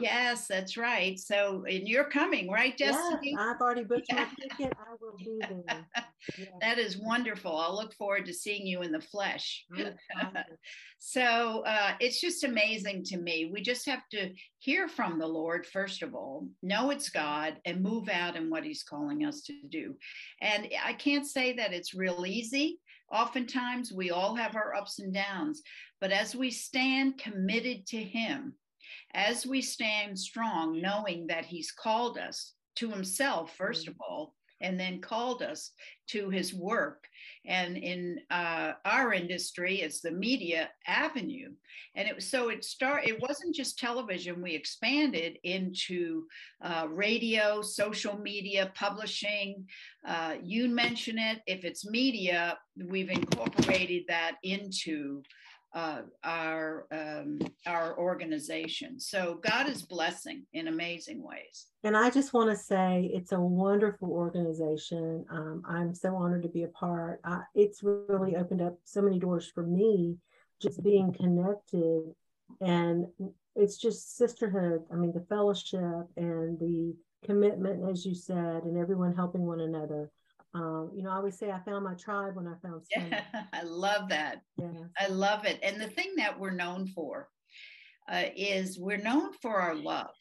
Yes, 0.01 0.47
that's 0.47 0.77
right. 0.77 1.19
So, 1.19 1.63
and 1.69 1.87
you're 1.87 2.09
coming, 2.09 2.49
right, 2.49 2.75
Destiny? 2.77 3.31
Yes, 3.31 3.39
I've 3.39 3.61
already 3.61 3.83
booked 3.83 4.11
my 4.11 4.25
ticket. 4.41 4.73
I 4.77 4.95
will 4.99 5.17
be 5.17 5.39
there. 5.39 5.85
Yes. 6.37 6.49
That 6.61 6.77
is 6.77 6.99
wonderful. 6.99 7.57
I'll 7.57 7.75
look 7.75 7.95
forward 7.95 8.27
to 8.27 8.33
seeing 8.33 8.67
you 8.67 8.83
in 8.83 8.91
the 8.91 9.01
flesh. 9.01 9.65
so, 10.99 11.63
uh, 11.65 11.93
it's 11.99 12.21
just 12.21 12.43
amazing 12.43 13.03
to 13.05 13.17
me. 13.17 13.49
We 13.51 13.63
just 13.63 13.87
have 13.87 14.07
to 14.11 14.29
hear 14.59 14.87
from 14.87 15.17
the 15.17 15.25
Lord, 15.25 15.65
first 15.65 16.03
of 16.03 16.13
all, 16.13 16.47
know 16.61 16.91
it's 16.91 17.09
God, 17.09 17.55
and 17.65 17.81
move 17.81 18.07
out 18.07 18.35
in 18.35 18.51
what 18.51 18.63
He's 18.63 18.83
calling 18.83 19.25
us 19.25 19.41
to 19.45 19.53
do. 19.67 19.95
And 20.41 20.69
I 20.85 20.93
can't 20.93 21.25
say 21.25 21.53
that 21.53 21.73
it's 21.73 21.95
real 21.95 22.23
easy. 22.27 22.79
Oftentimes, 23.11 23.91
we 23.91 24.11
all 24.11 24.35
have 24.35 24.55
our 24.55 24.75
ups 24.75 24.99
and 24.99 25.11
downs, 25.11 25.63
but 26.01 26.11
as 26.11 26.35
we 26.35 26.51
stand 26.51 27.17
committed 27.17 27.87
to 27.87 28.03
Him, 28.03 28.55
as 29.13 29.45
we 29.45 29.61
stand 29.61 30.19
strong, 30.19 30.81
knowing 30.81 31.27
that 31.27 31.45
He's 31.45 31.71
called 31.71 32.17
us 32.17 32.53
to 32.77 32.89
Himself, 32.89 33.55
first 33.55 33.87
of 33.87 33.95
all, 34.01 34.33
and 34.61 34.79
then 34.79 35.01
called 35.01 35.41
us 35.41 35.71
to 36.07 36.29
his 36.29 36.53
work. 36.53 37.07
And 37.45 37.77
in 37.77 38.19
uh, 38.29 38.73
our 38.85 39.13
industry, 39.13 39.81
it's 39.81 40.01
the 40.01 40.11
media 40.11 40.69
avenue. 40.87 41.51
And 41.95 42.07
it 42.07 42.15
was 42.15 42.27
so 42.29 42.49
it 42.49 42.63
start. 42.63 43.07
It 43.07 43.21
wasn't 43.21 43.55
just 43.55 43.79
television. 43.79 44.41
We 44.41 44.53
expanded 44.53 45.37
into 45.43 46.25
uh, 46.63 46.87
radio, 46.89 47.61
social 47.61 48.17
media, 48.17 48.71
publishing. 48.75 49.65
Uh, 50.07 50.35
you 50.43 50.69
mention 50.69 51.17
it. 51.17 51.41
If 51.47 51.65
it's 51.65 51.89
media, 51.89 52.57
we've 52.87 53.09
incorporated 53.09 54.03
that 54.07 54.35
into 54.43 55.23
our 55.73 56.87
um, 56.91 57.39
our 57.65 57.97
organization. 57.97 58.99
So 58.99 59.39
God 59.41 59.69
is 59.69 59.83
blessing 59.83 60.43
in 60.53 60.67
amazing 60.67 61.23
ways. 61.23 61.67
And 61.83 61.95
I 61.95 62.09
just 62.09 62.33
want 62.33 62.49
to 62.49 62.55
say 62.55 63.09
it's 63.13 63.31
a 63.31 63.39
wonderful 63.39 64.09
organization. 64.11 65.25
Um, 65.31 65.63
I'm 65.67 65.95
so 65.95 66.15
honored 66.15 66.43
to 66.43 66.49
be 66.49 66.63
a 66.63 66.67
part. 66.69 67.21
I, 67.23 67.41
it's 67.55 67.83
really 67.83 68.35
opened 68.35 68.61
up 68.61 68.77
so 68.83 69.01
many 69.01 69.19
doors 69.19 69.49
for 69.53 69.63
me, 69.63 70.17
just 70.61 70.83
being 70.83 71.13
connected, 71.13 72.03
and 72.59 73.05
it's 73.55 73.77
just 73.77 74.17
sisterhood. 74.17 74.83
I 74.91 74.95
mean, 74.95 75.13
the 75.13 75.25
fellowship 75.29 76.07
and 76.17 76.59
the 76.59 76.95
commitment, 77.23 77.89
as 77.89 78.05
you 78.05 78.15
said, 78.15 78.63
and 78.63 78.77
everyone 78.77 79.15
helping 79.15 79.45
one 79.45 79.61
another. 79.61 80.11
Um, 80.53 80.91
you 80.93 81.03
know, 81.03 81.11
I 81.11 81.15
always 81.15 81.37
say 81.37 81.49
I 81.49 81.59
found 81.59 81.85
my 81.85 81.93
tribe 81.93 82.35
when 82.35 82.47
I 82.47 82.55
found 82.61 82.81
Yeah, 82.95 83.21
I 83.53 83.63
love 83.63 84.09
that. 84.09 84.41
Yeah. 84.57 84.67
I 84.99 85.07
love 85.07 85.45
it. 85.45 85.59
And 85.63 85.79
the 85.79 85.87
thing 85.87 86.13
that 86.17 86.37
we're 86.37 86.51
known 86.51 86.87
for 86.87 87.29
uh, 88.11 88.25
is 88.35 88.77
we're 88.77 88.97
known 88.97 89.31
for 89.41 89.55
our 89.55 89.75
love, 89.75 90.13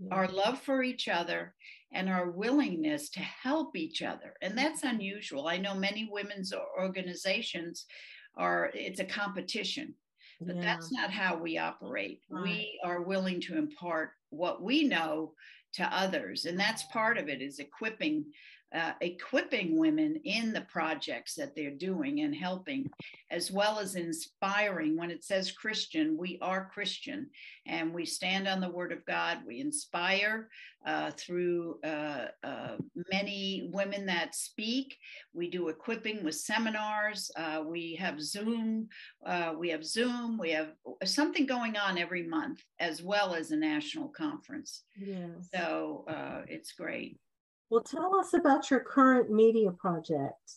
yeah. 0.00 0.14
our 0.14 0.26
love 0.26 0.60
for 0.62 0.82
each 0.82 1.06
other, 1.08 1.54
and 1.92 2.08
our 2.08 2.30
willingness 2.30 3.10
to 3.10 3.20
help 3.20 3.76
each 3.76 4.02
other. 4.02 4.34
And 4.42 4.58
that's 4.58 4.82
unusual. 4.82 5.46
I 5.46 5.56
know 5.56 5.74
many 5.74 6.08
women's 6.10 6.52
organizations 6.78 7.86
are, 8.36 8.70
it's 8.74 9.00
a 9.00 9.04
competition. 9.04 9.94
But 10.40 10.56
yeah. 10.56 10.62
that's 10.62 10.92
not 10.92 11.10
how 11.10 11.38
we 11.38 11.56
operate. 11.56 12.20
Right. 12.28 12.42
We 12.42 12.80
are 12.84 13.00
willing 13.00 13.40
to 13.42 13.56
impart 13.56 14.10
what 14.30 14.62
we 14.62 14.84
know 14.84 15.32
to 15.74 15.84
others. 15.84 16.44
And 16.44 16.58
that's 16.58 16.84
part 16.84 17.16
of 17.16 17.28
it 17.28 17.40
is 17.40 17.58
equipping 17.58 18.24
uh, 18.74 18.92
equipping 19.00 19.78
women 19.78 20.20
in 20.24 20.52
the 20.52 20.62
projects 20.62 21.34
that 21.34 21.54
they're 21.54 21.70
doing 21.70 22.20
and 22.20 22.34
helping, 22.34 22.90
as 23.30 23.50
well 23.50 23.78
as 23.78 23.94
inspiring. 23.94 24.96
When 24.96 25.10
it 25.10 25.24
says 25.24 25.52
Christian, 25.52 26.16
we 26.16 26.38
are 26.42 26.70
Christian 26.72 27.30
and 27.66 27.94
we 27.94 28.04
stand 28.04 28.48
on 28.48 28.60
the 28.60 28.70
word 28.70 28.92
of 28.92 29.04
God. 29.06 29.38
We 29.46 29.60
inspire 29.60 30.48
uh, 30.86 31.10
through 31.16 31.80
uh, 31.82 32.26
uh 32.44 32.76
many 33.10 33.68
women 33.72 34.06
that 34.06 34.34
speak. 34.34 34.96
We 35.32 35.50
do 35.50 35.68
equipping 35.68 36.24
with 36.24 36.36
seminars. 36.36 37.30
Uh, 37.36 37.62
we 37.66 37.96
have 37.96 38.20
Zoom. 38.20 38.88
Uh, 39.24 39.54
we 39.58 39.68
have 39.70 39.84
Zoom. 39.84 40.38
We 40.38 40.50
have 40.50 40.72
something 41.04 41.46
going 41.46 41.76
on 41.76 41.98
every 41.98 42.24
month, 42.24 42.62
as 42.78 43.02
well 43.02 43.34
as 43.34 43.50
a 43.50 43.56
national 43.56 44.08
conference. 44.08 44.82
Yeah. 44.96 45.28
So 45.52 46.04
it's 46.48 46.72
great. 46.72 47.18
Well, 47.70 47.82
tell 47.82 48.16
us 48.16 48.32
about 48.32 48.70
your 48.70 48.80
current 48.80 49.30
media 49.30 49.72
project. 49.72 50.54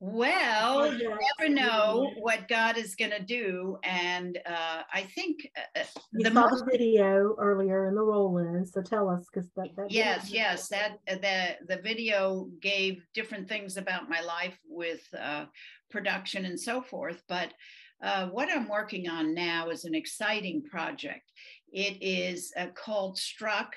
Well, 0.00 0.92
you 0.92 1.16
never 1.38 1.52
know 1.52 2.10
what 2.18 2.48
God 2.48 2.76
is 2.76 2.94
going 2.94 3.12
to 3.12 3.22
do, 3.22 3.78
and 3.84 4.38
uh, 4.44 4.82
I 4.92 5.02
think 5.14 5.48
uh, 5.56 5.80
uh 5.80 5.84
you 6.12 6.24
the 6.24 6.30
saw 6.30 6.50
most, 6.50 6.64
the 6.64 6.70
video 6.72 7.34
earlier 7.38 7.86
in 7.88 7.94
the 7.94 8.02
roll-in. 8.02 8.66
So 8.66 8.82
tell 8.82 9.08
us, 9.08 9.24
because 9.32 9.48
that, 9.56 9.68
that 9.76 9.90
yes, 9.90 10.30
yes, 10.30 10.68
that 10.68 10.98
uh, 11.08 11.14
the 11.14 11.56
the 11.74 11.80
video 11.80 12.50
gave 12.60 13.06
different 13.14 13.48
things 13.48 13.78
about 13.78 14.10
my 14.10 14.20
life 14.20 14.58
with 14.68 15.02
uh, 15.18 15.46
production 15.90 16.44
and 16.44 16.60
so 16.60 16.82
forth. 16.82 17.22
But 17.26 17.54
uh, 18.02 18.26
what 18.28 18.50
I'm 18.50 18.68
working 18.68 19.08
on 19.08 19.32
now 19.32 19.70
is 19.70 19.86
an 19.86 19.94
exciting 19.94 20.64
project. 20.64 21.32
It 21.72 22.02
is 22.02 22.52
called 22.74 23.16
Struck 23.16 23.74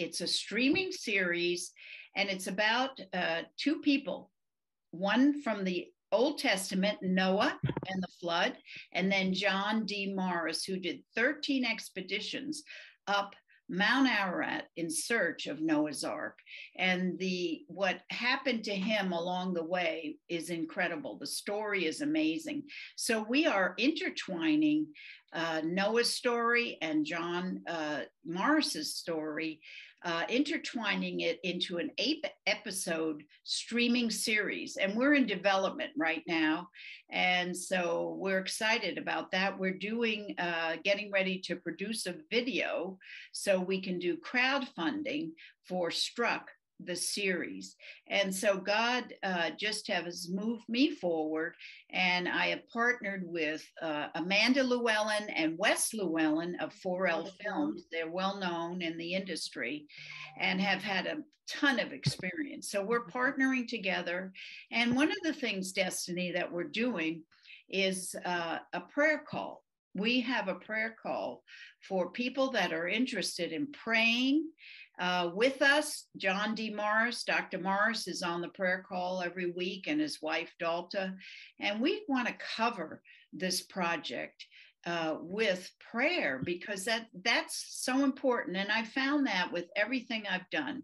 it's 0.00 0.20
a 0.20 0.26
streaming 0.26 0.92
series, 0.92 1.72
and 2.16 2.28
it's 2.28 2.46
about 2.46 3.00
uh, 3.12 3.42
two 3.56 3.80
people 3.80 4.30
one 4.92 5.40
from 5.42 5.62
the 5.62 5.86
Old 6.10 6.38
Testament, 6.38 6.98
Noah 7.02 7.56
and 7.62 8.02
the 8.02 8.08
flood, 8.20 8.56
and 8.92 9.10
then 9.10 9.32
John 9.32 9.86
D. 9.86 10.12
Morris, 10.12 10.64
who 10.64 10.76
did 10.78 11.04
13 11.14 11.64
expeditions 11.64 12.64
up 13.06 13.34
Mount 13.72 14.08
Ararat 14.08 14.66
in 14.76 14.90
search 14.90 15.46
of 15.46 15.60
Noah's 15.60 16.02
Ark. 16.02 16.40
And 16.76 17.16
the 17.20 17.62
what 17.68 18.00
happened 18.10 18.64
to 18.64 18.74
him 18.74 19.12
along 19.12 19.54
the 19.54 19.64
way 19.64 20.16
is 20.28 20.50
incredible. 20.50 21.16
The 21.16 21.28
story 21.28 21.86
is 21.86 22.00
amazing. 22.00 22.64
So 22.96 23.24
we 23.28 23.46
are 23.46 23.74
intertwining 23.78 24.88
uh, 25.32 25.62
Noah's 25.64 26.12
story 26.12 26.78
and 26.82 27.04
John 27.04 27.62
uh, 27.66 28.00
Morris's 28.24 28.94
story 28.94 29.60
uh, 30.02 30.24
intertwining 30.28 31.20
it 31.20 31.38
into 31.44 31.76
an 31.78 31.90
eight 31.98 32.24
episode 32.46 33.22
streaming 33.44 34.10
series. 34.10 34.76
And 34.76 34.96
we're 34.96 35.14
in 35.14 35.26
development 35.26 35.90
right 35.96 36.22
now. 36.26 36.68
And 37.10 37.54
so 37.54 38.16
we're 38.18 38.38
excited 38.38 38.96
about 38.96 39.30
that. 39.32 39.58
We're 39.58 39.76
doing, 39.76 40.34
uh, 40.38 40.76
getting 40.84 41.10
ready 41.10 41.38
to 41.40 41.56
produce 41.56 42.06
a 42.06 42.16
video 42.30 42.98
so 43.32 43.60
we 43.60 43.80
can 43.82 43.98
do 43.98 44.16
crowdfunding 44.16 45.32
for 45.68 45.90
Struck 45.90 46.50
the 46.84 46.96
series. 46.96 47.76
And 48.08 48.34
so 48.34 48.58
God 48.58 49.14
uh, 49.22 49.50
just 49.58 49.88
has 49.88 50.28
moved 50.30 50.64
me 50.68 50.90
forward, 50.90 51.54
and 51.90 52.28
I 52.28 52.48
have 52.48 52.68
partnered 52.68 53.22
with 53.24 53.64
uh, 53.82 54.08
Amanda 54.14 54.62
Llewellyn 54.62 55.28
and 55.30 55.58
Wes 55.58 55.92
Llewellyn 55.92 56.56
of 56.60 56.72
4L 56.84 57.30
Films. 57.42 57.84
They're 57.90 58.10
well 58.10 58.38
known 58.38 58.82
in 58.82 58.96
the 58.98 59.14
industry 59.14 59.86
and 60.38 60.60
have 60.60 60.82
had 60.82 61.06
a 61.06 61.18
ton 61.48 61.80
of 61.80 61.92
experience. 61.92 62.70
So 62.70 62.82
we're 62.82 63.06
partnering 63.06 63.66
together. 63.66 64.32
And 64.70 64.94
one 64.94 65.10
of 65.10 65.18
the 65.22 65.32
things, 65.32 65.72
Destiny, 65.72 66.32
that 66.32 66.50
we're 66.50 66.64
doing 66.64 67.22
is 67.68 68.14
uh, 68.24 68.58
a 68.72 68.80
prayer 68.80 69.22
call. 69.28 69.64
We 69.94 70.20
have 70.20 70.48
a 70.48 70.54
prayer 70.54 70.94
call 71.02 71.42
for 71.88 72.10
people 72.10 72.52
that 72.52 72.72
are 72.72 72.86
interested 72.86 73.52
in 73.52 73.72
praying 73.72 74.48
uh, 75.00 75.30
with 75.34 75.62
us, 75.62 76.08
John 76.18 76.54
D. 76.54 76.70
Morris, 76.72 77.24
Dr. 77.24 77.58
Morris 77.58 78.06
is 78.06 78.22
on 78.22 78.42
the 78.42 78.48
prayer 78.48 78.84
call 78.86 79.22
every 79.22 79.50
week, 79.50 79.86
and 79.86 79.98
his 79.98 80.20
wife, 80.20 80.52
Dalta. 80.60 81.14
And 81.58 81.80
we 81.80 82.04
want 82.06 82.28
to 82.28 82.34
cover 82.56 83.02
this 83.32 83.62
project 83.62 84.44
uh, 84.84 85.16
with 85.20 85.70
prayer 85.90 86.40
because 86.44 86.84
that 86.84 87.06
that's 87.24 87.66
so 87.70 88.04
important. 88.04 88.58
And 88.58 88.70
I 88.70 88.84
found 88.84 89.26
that 89.26 89.50
with 89.50 89.66
everything 89.74 90.24
I've 90.30 90.48
done 90.50 90.82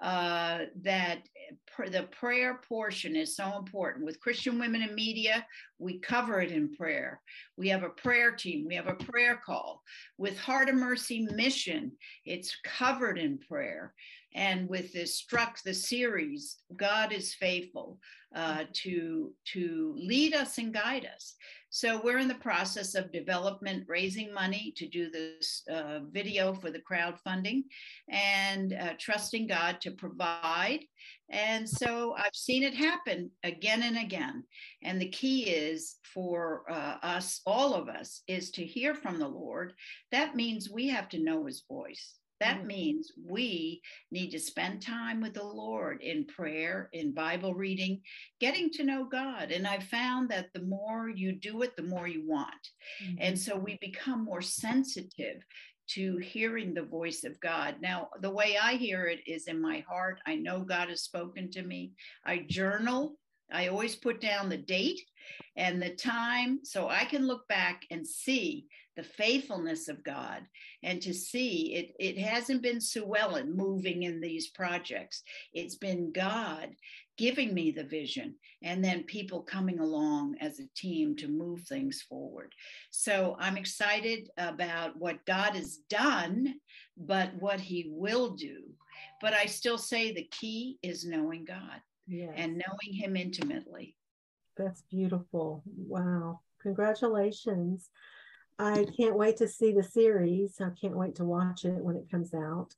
uh, 0.00 0.60
that 0.82 1.18
pr- 1.66 1.88
the 1.88 2.04
prayer 2.04 2.60
portion 2.66 3.16
is 3.16 3.36
so 3.36 3.58
important. 3.58 4.06
With 4.06 4.20
Christian 4.20 4.58
Women 4.58 4.82
in 4.82 4.94
Media, 4.94 5.46
we 5.78 5.98
cover 5.98 6.40
it 6.40 6.52
in 6.52 6.74
prayer. 6.74 7.20
We 7.56 7.68
have 7.68 7.82
a 7.82 7.90
prayer 7.90 8.32
team, 8.32 8.66
we 8.66 8.74
have 8.74 8.88
a 8.88 8.94
prayer 8.94 9.40
call. 9.44 9.82
With 10.16 10.38
Heart 10.38 10.70
of 10.70 10.76
Mercy 10.76 11.26
Mission, 11.34 11.92
it's 12.24 12.56
covered 12.64 13.18
in 13.18 13.38
prayer. 13.38 13.94
And 14.34 14.68
with 14.68 14.92
this 14.92 15.16
struck 15.16 15.60
the 15.62 15.74
series, 15.74 16.58
God 16.76 17.12
is 17.12 17.34
faithful 17.34 17.98
uh, 18.34 18.64
to 18.72 19.32
to 19.52 19.94
lead 19.98 20.34
us 20.34 20.58
and 20.58 20.72
guide 20.72 21.08
us. 21.14 21.34
So 21.72 22.00
we're 22.02 22.18
in 22.18 22.26
the 22.26 22.34
process 22.34 22.96
of 22.96 23.12
development, 23.12 23.84
raising 23.86 24.34
money 24.34 24.74
to 24.76 24.88
do 24.88 25.08
this 25.08 25.62
uh, 25.70 26.00
video 26.10 26.52
for 26.52 26.72
the 26.72 26.80
crowdfunding 26.80 27.62
and 28.08 28.72
uh, 28.72 28.94
trusting 28.98 29.46
God 29.46 29.80
to 29.82 29.92
provide. 29.92 30.80
And 31.30 31.68
so 31.68 32.16
I've 32.18 32.34
seen 32.34 32.64
it 32.64 32.74
happen 32.74 33.30
again 33.44 33.84
and 33.84 33.98
again. 33.98 34.42
And 34.82 35.00
the 35.00 35.10
key 35.10 35.44
is 35.44 35.94
for 36.02 36.64
uh, 36.68 36.96
us, 37.04 37.40
all 37.46 37.74
of 37.74 37.88
us, 37.88 38.22
is 38.26 38.50
to 38.52 38.64
hear 38.64 38.96
from 38.96 39.20
the 39.20 39.28
Lord. 39.28 39.72
That 40.10 40.34
means 40.34 40.68
we 40.68 40.88
have 40.88 41.08
to 41.10 41.22
know 41.22 41.46
his 41.46 41.62
voice. 41.68 42.19
That 42.40 42.58
mm-hmm. 42.58 42.66
means 42.66 43.12
we 43.24 43.82
need 44.10 44.30
to 44.30 44.38
spend 44.38 44.82
time 44.82 45.20
with 45.20 45.34
the 45.34 45.44
Lord 45.44 46.00
in 46.02 46.24
prayer, 46.26 46.88
in 46.92 47.12
Bible 47.12 47.54
reading, 47.54 48.00
getting 48.40 48.70
to 48.70 48.84
know 48.84 49.04
God. 49.04 49.50
And 49.50 49.66
I 49.66 49.78
found 49.78 50.30
that 50.30 50.52
the 50.54 50.62
more 50.62 51.08
you 51.08 51.32
do 51.32 51.62
it, 51.62 51.76
the 51.76 51.82
more 51.82 52.08
you 52.08 52.26
want. 52.26 52.50
Mm-hmm. 53.04 53.16
And 53.20 53.38
so 53.38 53.56
we 53.56 53.78
become 53.80 54.24
more 54.24 54.42
sensitive 54.42 55.42
to 55.90 56.16
hearing 56.18 56.72
the 56.72 56.82
voice 56.82 57.24
of 57.24 57.38
God. 57.40 57.76
Now, 57.80 58.08
the 58.20 58.30
way 58.30 58.56
I 58.60 58.74
hear 58.74 59.06
it 59.06 59.20
is 59.26 59.48
in 59.48 59.60
my 59.60 59.84
heart. 59.88 60.20
I 60.24 60.36
know 60.36 60.60
God 60.60 60.88
has 60.88 61.02
spoken 61.02 61.50
to 61.52 61.62
me. 61.62 61.92
I 62.24 62.46
journal. 62.48 63.16
I 63.52 63.66
always 63.66 63.96
put 63.96 64.20
down 64.20 64.48
the 64.48 64.56
date 64.56 65.00
and 65.56 65.82
the 65.82 65.90
time 65.90 66.60
so 66.62 66.88
I 66.88 67.04
can 67.04 67.26
look 67.26 67.48
back 67.48 67.82
and 67.90 68.06
see 68.06 68.66
the 69.00 69.06
faithfulness 69.06 69.88
of 69.88 70.04
God 70.04 70.42
and 70.82 71.00
to 71.00 71.14
see 71.14 71.74
it, 71.74 71.94
it 71.98 72.18
hasn't 72.18 72.60
been 72.60 72.82
Sue 72.82 73.16
Ellen 73.16 73.56
moving 73.56 74.02
in 74.02 74.20
these 74.20 74.48
projects. 74.48 75.22
It's 75.54 75.76
been 75.76 76.12
God 76.12 76.68
giving 77.16 77.54
me 77.54 77.70
the 77.70 77.84
vision 77.84 78.34
and 78.62 78.84
then 78.84 79.04
people 79.04 79.40
coming 79.40 79.78
along 79.78 80.36
as 80.42 80.60
a 80.60 80.68
team 80.76 81.16
to 81.16 81.28
move 81.28 81.62
things 81.62 82.02
forward. 82.02 82.54
So 82.90 83.36
I'm 83.38 83.56
excited 83.56 84.28
about 84.36 84.98
what 84.98 85.24
God 85.24 85.54
has 85.54 85.78
done, 85.88 86.56
but 86.98 87.30
what 87.40 87.58
he 87.58 87.90
will 87.90 88.32
do. 88.32 88.64
But 89.22 89.32
I 89.32 89.46
still 89.46 89.78
say 89.78 90.12
the 90.12 90.28
key 90.30 90.78
is 90.82 91.06
knowing 91.06 91.46
God 91.46 91.80
yes. 92.06 92.34
and 92.36 92.52
knowing 92.52 92.94
him 92.94 93.16
intimately. 93.16 93.96
That's 94.58 94.82
beautiful. 94.90 95.62
Wow. 95.74 96.40
Congratulations. 96.60 97.88
I 98.62 98.84
can't 98.94 99.16
wait 99.16 99.38
to 99.38 99.48
see 99.48 99.72
the 99.72 99.82
series. 99.82 100.60
I 100.60 100.68
can't 100.78 100.96
wait 100.96 101.14
to 101.14 101.24
watch 101.24 101.64
it 101.64 101.82
when 101.82 101.96
it 101.96 102.10
comes 102.10 102.34
out. 102.34 102.74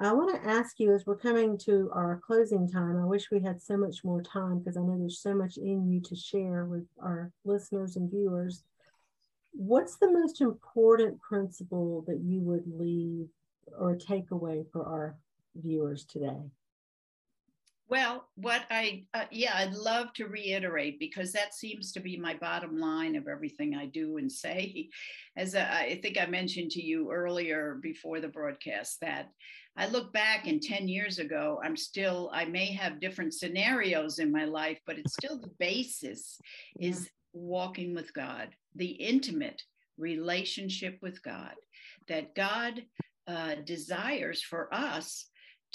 I 0.00 0.10
want 0.14 0.34
to 0.34 0.48
ask 0.48 0.80
you 0.80 0.94
as 0.94 1.04
we're 1.04 1.16
coming 1.16 1.58
to 1.58 1.90
our 1.92 2.22
closing 2.26 2.66
time, 2.66 2.98
I 2.98 3.04
wish 3.04 3.30
we 3.30 3.40
had 3.40 3.60
so 3.60 3.76
much 3.76 4.02
more 4.02 4.22
time 4.22 4.60
because 4.60 4.78
I 4.78 4.80
know 4.80 4.96
there's 4.98 5.20
so 5.20 5.34
much 5.34 5.58
in 5.58 5.86
you 5.90 6.00
to 6.00 6.16
share 6.16 6.64
with 6.64 6.86
our 7.02 7.32
listeners 7.44 7.96
and 7.96 8.10
viewers. 8.10 8.62
What's 9.52 9.96
the 9.96 10.10
most 10.10 10.40
important 10.40 11.20
principle 11.20 12.02
that 12.06 12.20
you 12.20 12.40
would 12.40 12.64
leave 12.66 13.28
or 13.78 13.94
take 13.94 14.30
away 14.30 14.64
for 14.72 14.86
our 14.86 15.16
viewers 15.54 16.06
today? 16.06 16.40
Well, 17.88 18.26
what 18.34 18.62
I, 18.68 19.04
uh, 19.14 19.26
yeah, 19.30 19.52
I'd 19.54 19.74
love 19.74 20.12
to 20.14 20.26
reiterate 20.26 20.98
because 20.98 21.32
that 21.32 21.54
seems 21.54 21.92
to 21.92 22.00
be 22.00 22.16
my 22.16 22.34
bottom 22.34 22.78
line 22.78 23.14
of 23.14 23.28
everything 23.28 23.76
I 23.76 23.86
do 23.86 24.16
and 24.16 24.30
say. 24.30 24.88
As 25.36 25.54
I 25.54 26.00
think 26.02 26.18
I 26.18 26.26
mentioned 26.26 26.72
to 26.72 26.82
you 26.82 27.12
earlier 27.12 27.78
before 27.80 28.20
the 28.20 28.26
broadcast, 28.26 29.00
that 29.02 29.30
I 29.76 29.86
look 29.86 30.12
back 30.12 30.48
and 30.48 30.60
10 30.60 30.88
years 30.88 31.20
ago, 31.20 31.60
I'm 31.62 31.76
still, 31.76 32.28
I 32.32 32.44
may 32.44 32.72
have 32.72 32.98
different 32.98 33.34
scenarios 33.34 34.18
in 34.18 34.32
my 34.32 34.46
life, 34.46 34.80
but 34.84 34.98
it's 34.98 35.14
still 35.14 35.38
the 35.38 35.52
basis 35.60 36.40
is 36.80 37.08
walking 37.32 37.94
with 37.94 38.12
God, 38.12 38.48
the 38.74 38.88
intimate 38.88 39.62
relationship 39.96 40.98
with 41.02 41.22
God, 41.22 41.54
that 42.08 42.34
God 42.34 42.82
uh, 43.28 43.56
desires 43.64 44.42
for 44.42 44.74
us 44.74 45.26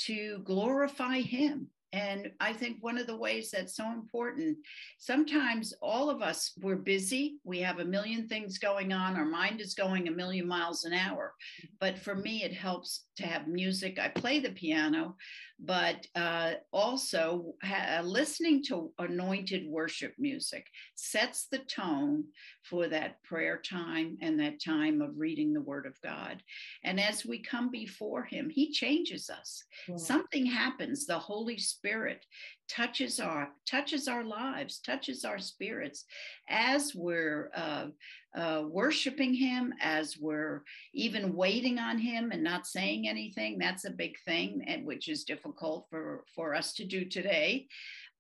to 0.08 0.40
glorify 0.44 1.22
Him 1.22 1.70
and 1.94 2.32
I 2.40 2.54
think 2.54 2.78
one 2.80 2.98
of 2.98 3.06
the 3.06 3.18
ways 3.18 3.52
that's 3.52 3.76
so 3.76 3.92
important, 3.92 4.58
sometimes 4.98 5.74
all 5.82 6.10
of 6.10 6.22
us, 6.22 6.54
we're 6.62 6.78
busy, 6.78 7.38
we 7.44 7.60
have 7.60 7.80
a 7.80 7.86
million 7.86 8.28
things 8.28 8.58
going 8.58 8.94
on, 8.94 9.18
our 9.18 9.26
mind 9.26 9.60
is 9.60 9.74
going 9.74 10.08
a 10.08 10.12
million 10.12 10.48
miles 10.48 10.86
an 10.86 10.94
hour. 10.94 11.34
Mm-hmm. 11.60 11.76
But 11.82 12.00
for 12.00 12.16
me, 12.16 12.44
it 12.44 12.54
helps 12.54 13.06
to 13.18 13.24
have 13.24 13.48
music. 13.48 14.00
I 14.00 14.08
play 14.08 14.40
the 14.40 14.52
piano, 14.52 15.16
but 15.64 16.08
uh, 16.16 16.54
also 16.74 17.54
ha- 17.64 18.02
listening 18.04 18.64
to 18.64 18.92
anointed 18.98 19.68
worship 19.68 20.14
music 20.18 20.66
sets 20.96 21.48
the 21.52 21.60
tone 21.60 22.24
for 22.64 22.88
that 22.88 23.22
prayer 23.24 23.62
time 23.64 24.18
and 24.22 24.40
that 24.40 24.64
time 24.64 25.02
of 25.02 25.18
reading 25.18 25.54
the 25.54 25.62
Word 25.62 25.86
of 25.86 26.02
God. 26.02 26.42
And 26.84 27.00
as 27.00 27.26
we 27.26 27.44
come 27.44 27.70
before 27.70 28.24
Him, 28.24 28.50
He 28.50 28.72
changes 28.72 29.30
us. 29.30 29.64
Yeah. 29.88 29.98
Something 29.98 30.48
happens. 30.48 31.06
The 31.06 31.20
Holy 31.20 31.58
Spirit 31.58 32.26
touches 32.68 33.20
our 33.20 33.50
touches 33.68 34.08
our 34.08 34.24
lives, 34.24 34.80
touches 34.80 35.26
our 35.26 35.38
spirits 35.40 36.06
as 36.50 36.96
we're 36.96 37.52
uh, 37.56 37.88
uh, 38.36 38.64
worshiping 38.68 39.34
Him, 39.34 39.74
as 39.82 40.18
we're 40.18 40.64
even 40.94 41.36
waiting 41.36 41.80
on 41.80 41.98
Him 41.98 42.32
and 42.32 42.44
not 42.44 42.68
saying 42.68 43.08
anything. 43.08 43.58
That's 43.58 43.86
a 43.86 43.92
big 43.92 44.16
thing, 44.26 44.64
and 44.68 44.86
which 44.86 45.08
is 45.10 45.24
difficult 45.24 45.88
for 45.90 46.24
for 46.36 46.56
us 46.56 46.74
to 46.74 46.86
do 46.86 47.06
today. 47.06 47.68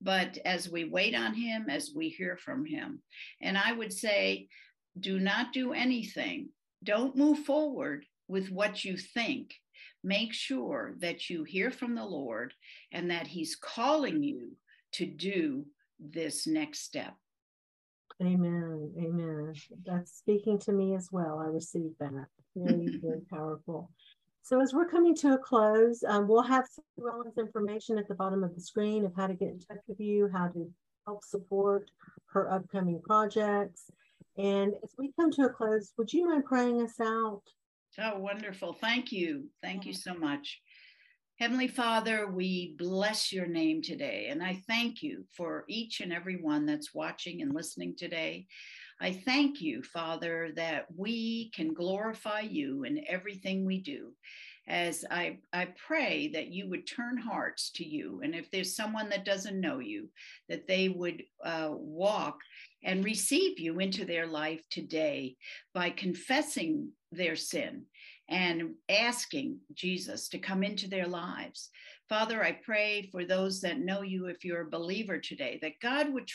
But 0.02 0.38
as 0.45 0.69
we 0.69 0.86
wait 0.86 1.15
on 1.15 1.34
Him, 1.34 1.69
as 1.69 1.91
we 1.95 2.10
hear 2.10 2.38
from 2.38 2.65
Him, 2.65 3.02
and 3.41 3.58
I 3.58 3.71
would 3.71 3.93
say, 3.93 4.47
do 5.00 5.19
not 5.19 5.54
do 5.54 5.74
anything. 5.74 6.50
Don't 6.84 7.15
move 7.15 7.39
forward 7.45 8.06
with 8.28 8.50
what 8.50 8.84
you 8.84 8.97
think 8.97 9.54
make 10.04 10.34
sure 10.34 10.95
that 11.00 11.30
you 11.30 11.43
hear 11.43 11.71
from 11.71 11.95
the 11.95 12.06
Lord 12.06 12.54
and 12.91 13.12
that 13.12 13.28
He's 13.28 13.56
calling 13.56 14.24
you 14.24 14.52
to 14.93 15.06
do 15.06 15.65
this 16.00 16.47
next 16.47 16.80
step. 16.80 17.15
Amen. 18.22 18.94
Amen. 18.98 19.54
That's 19.86 20.18
speaking 20.18 20.60
to 20.60 20.72
me 20.72 20.96
as 20.96 21.10
well. 21.12 21.40
I 21.40 21.48
received 21.48 21.96
that. 22.00 22.28
Very, 22.56 23.00
very 23.02 23.22
powerful. 23.32 23.90
So, 24.44 24.62
as 24.62 24.74
we're 24.74 24.88
coming 24.88 25.16
to 25.18 25.34
a 25.34 25.38
close, 25.38 26.04
um, 26.08 26.28
we'll 26.28 26.44
have 26.44 26.66
Sue 26.68 27.10
Ellen's 27.10 27.38
information 27.38 27.98
at 27.98 28.08
the 28.08 28.16
bottom 28.16 28.44
of 28.44 28.54
the 28.54 28.62
screen 28.62 29.06
of 29.06 29.14
how 29.16 29.28
to 29.28 29.34
get 29.34 29.50
in 29.50 29.60
touch 29.60 29.80
with 29.88 30.00
you, 30.00 30.30
how 30.32 30.50
to 30.50 30.72
help 31.06 31.24
support 31.24 31.90
her 32.28 32.52
upcoming 32.52 33.02
projects. 33.02 33.86
And 34.38 34.74
as 34.84 34.92
we 34.98 35.12
come 35.20 35.32
to 35.32 35.44
a 35.44 35.50
close, 35.50 35.94
would 35.98 36.12
you 36.14 36.28
mind 36.28 36.46
praying 36.46 36.82
us 36.82 37.00
out? 37.00 37.42
Oh, 38.00 38.20
wonderful. 38.20 38.74
Thank 38.74 39.12
you. 39.12 39.50
Thank 39.62 39.86
you 39.86 39.94
so 39.94 40.14
much. 40.14 40.62
Heavenly 41.41 41.69
Father, 41.69 42.27
we 42.27 42.75
bless 42.77 43.34
your 43.34 43.47
name 43.47 43.82
today. 43.82 44.27
And 44.30 44.43
I 44.43 44.62
thank 44.67 45.01
you 45.01 45.25
for 45.36 45.65
each 45.67 45.99
and 45.99 46.13
every 46.13 46.36
one 46.36 46.67
that's 46.67 46.93
watching 46.93 47.41
and 47.41 47.51
listening 47.51 47.95
today. 47.97 48.45
I 48.99 49.12
thank 49.13 49.60
you, 49.60 49.82
Father, 49.82 50.51
that 50.56 50.86
we 50.95 51.49
can 51.56 51.73
glorify 51.73 52.41
you 52.41 52.84
in 52.84 53.04
everything 53.10 53.65
we 53.65 53.80
do. 53.80 54.13
as 54.67 55.04
I, 55.10 55.39
I 55.51 55.69
pray 55.88 56.27
that 56.34 56.49
you 56.49 56.69
would 56.69 56.86
turn 56.86 57.17
hearts 57.17 57.71
to 57.71 57.84
you. 57.84 58.21
And 58.23 58.36
if 58.36 58.51
there's 58.51 58.75
someone 58.75 59.10
that 59.10 59.25
doesn't 59.25 59.60
know 59.60 59.80
you, 59.80 60.10
that 60.47 60.67
they 60.67 60.89
would 60.89 61.23
uh, 61.43 61.69
walk 61.71 62.38
and 62.84 63.04
receive 63.04 63.58
you 63.60 63.80
into 63.80 64.06
their 64.06 64.27
life 64.27 64.62
today 64.69 65.38
by 65.73 65.89
confessing 65.89 66.91
their 67.12 67.36
sin 67.36 67.86
and 68.32 68.74
asking 68.89 69.60
Jesus 69.74 70.30
to 70.30 70.39
come 70.39 70.63
into 70.63 70.88
their 70.88 71.08
lives. 71.08 71.70
Father, 72.08 72.41
I 72.44 72.54
pray 72.54 73.10
for 73.12 73.26
those 73.26 73.62
that 73.62 73.80
know 73.80 74.02
you, 74.02 74.28
if 74.28 74.44
you're 74.44 74.62
a 74.62 74.70
believer 74.70 75.20
today, 75.20 75.60
that 75.62 75.80
God 75.82 76.12
would 76.13 76.30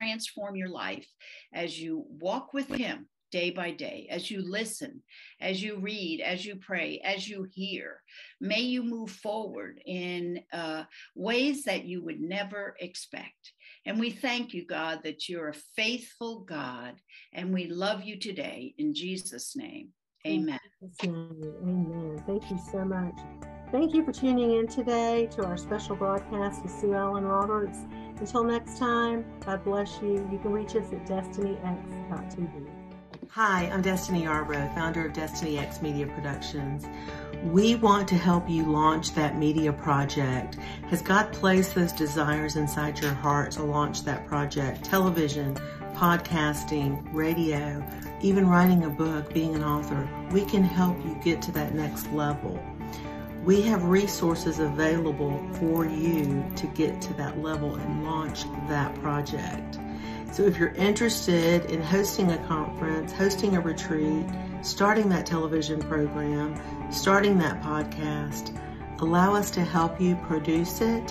transform 0.00 0.56
your 0.56 0.70
life 0.70 1.06
as 1.52 1.78
you 1.78 2.06
walk 2.08 2.54
with 2.54 2.68
Him 2.68 3.06
day 3.30 3.50
by 3.50 3.72
day, 3.72 4.06
as 4.10 4.30
you 4.30 4.40
listen, 4.42 5.02
as 5.40 5.62
you 5.62 5.76
read, 5.76 6.20
as 6.20 6.46
you 6.46 6.56
pray, 6.56 7.00
as 7.04 7.28
you 7.28 7.46
hear. 7.52 8.00
May 8.40 8.60
you 8.60 8.82
move 8.82 9.10
forward 9.10 9.82
in 9.84 10.40
uh, 10.52 10.84
ways 11.14 11.64
that 11.64 11.84
you 11.84 12.02
would 12.04 12.20
never 12.20 12.74
expect. 12.80 13.52
And 13.84 14.00
we 14.00 14.10
thank 14.10 14.54
you, 14.54 14.64
God, 14.64 15.00
that 15.04 15.28
you're 15.28 15.48
a 15.48 15.60
faithful 15.76 16.40
God, 16.40 16.94
and 17.32 17.52
we 17.52 17.66
love 17.66 18.02
you 18.02 18.18
today 18.18 18.74
in 18.78 18.94
Jesus' 18.94 19.56
name. 19.56 19.88
Amen. 20.26 20.58
Amen. 21.04 22.22
Thank 22.26 22.50
you 22.50 22.58
so 22.72 22.84
much. 22.84 23.14
Thank 23.70 23.92
you 23.94 24.04
for 24.04 24.12
tuning 24.12 24.52
in 24.52 24.66
today 24.66 25.26
to 25.32 25.44
our 25.44 25.58
special 25.58 25.96
broadcast 25.96 26.62
with 26.62 26.72
Sue 26.72 26.94
Ellen 26.94 27.24
Roberts. 27.24 27.78
Until 28.18 28.44
next 28.44 28.78
time, 28.78 29.24
God 29.44 29.64
bless 29.64 30.00
you. 30.00 30.26
You 30.32 30.38
can 30.38 30.52
reach 30.52 30.76
us 30.76 30.92
at 30.92 31.04
destinyx.tv. 31.06 32.68
Hi, 33.30 33.64
I'm 33.64 33.82
Destiny 33.82 34.22
Yarbrough, 34.22 34.74
founder 34.74 35.06
of 35.06 35.12
Destiny 35.12 35.58
X 35.58 35.82
Media 35.82 36.06
Productions. 36.06 36.86
We 37.42 37.74
want 37.74 38.06
to 38.08 38.16
help 38.16 38.48
you 38.48 38.64
launch 38.64 39.12
that 39.14 39.36
media 39.36 39.72
project. 39.72 40.54
Has 40.88 41.02
God 41.02 41.32
placed 41.32 41.74
those 41.74 41.92
desires 41.92 42.56
inside 42.56 43.00
your 43.00 43.12
heart 43.12 43.50
to 43.52 43.62
launch 43.64 44.04
that 44.04 44.26
project? 44.26 44.84
Television, 44.84 45.56
podcasting, 45.94 47.02
radio, 47.12 47.84
even 48.20 48.48
writing 48.48 48.84
a 48.84 48.90
book, 48.90 49.32
being 49.32 49.54
an 49.54 49.62
author. 49.62 50.08
We 50.30 50.44
can 50.44 50.62
help 50.62 50.96
you 51.04 51.18
get 51.22 51.40
to 51.42 51.52
that 51.52 51.74
next 51.74 52.10
level. 52.12 52.62
We 53.44 53.60
have 53.62 53.84
resources 53.84 54.58
available 54.58 55.46
for 55.54 55.86
you 55.86 56.44
to 56.56 56.66
get 56.68 57.00
to 57.02 57.14
that 57.14 57.40
level 57.40 57.74
and 57.76 58.04
launch 58.04 58.44
that 58.68 58.94
project. 58.96 59.78
So 60.32 60.42
if 60.42 60.58
you're 60.58 60.74
interested 60.74 61.66
in 61.66 61.80
hosting 61.80 62.32
a 62.32 62.38
conference, 62.46 63.12
hosting 63.12 63.56
a 63.56 63.60
retreat, 63.60 64.26
starting 64.62 65.08
that 65.10 65.26
television 65.26 65.80
program, 65.80 66.60
starting 66.90 67.38
that 67.38 67.62
podcast, 67.62 68.58
allow 69.00 69.34
us 69.34 69.50
to 69.52 69.60
help 69.60 70.00
you 70.00 70.16
produce 70.26 70.80
it, 70.80 71.06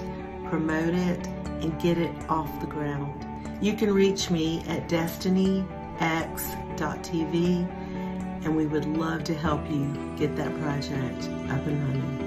promote 0.50 0.94
it, 0.94 1.28
and 1.62 1.80
get 1.82 1.98
it 1.98 2.14
off 2.30 2.60
the 2.60 2.68
ground. 2.68 3.23
You 3.64 3.74
can 3.76 3.94
reach 3.94 4.30
me 4.30 4.62
at 4.68 4.90
destinyx.tv 4.90 5.66
and 8.44 8.58
we 8.58 8.66
would 8.66 8.84
love 8.84 9.24
to 9.24 9.34
help 9.34 9.62
you 9.72 10.14
get 10.18 10.36
that 10.36 10.54
project 10.60 11.30
up 11.50 11.66
and 11.66 11.88
running. 11.88 12.23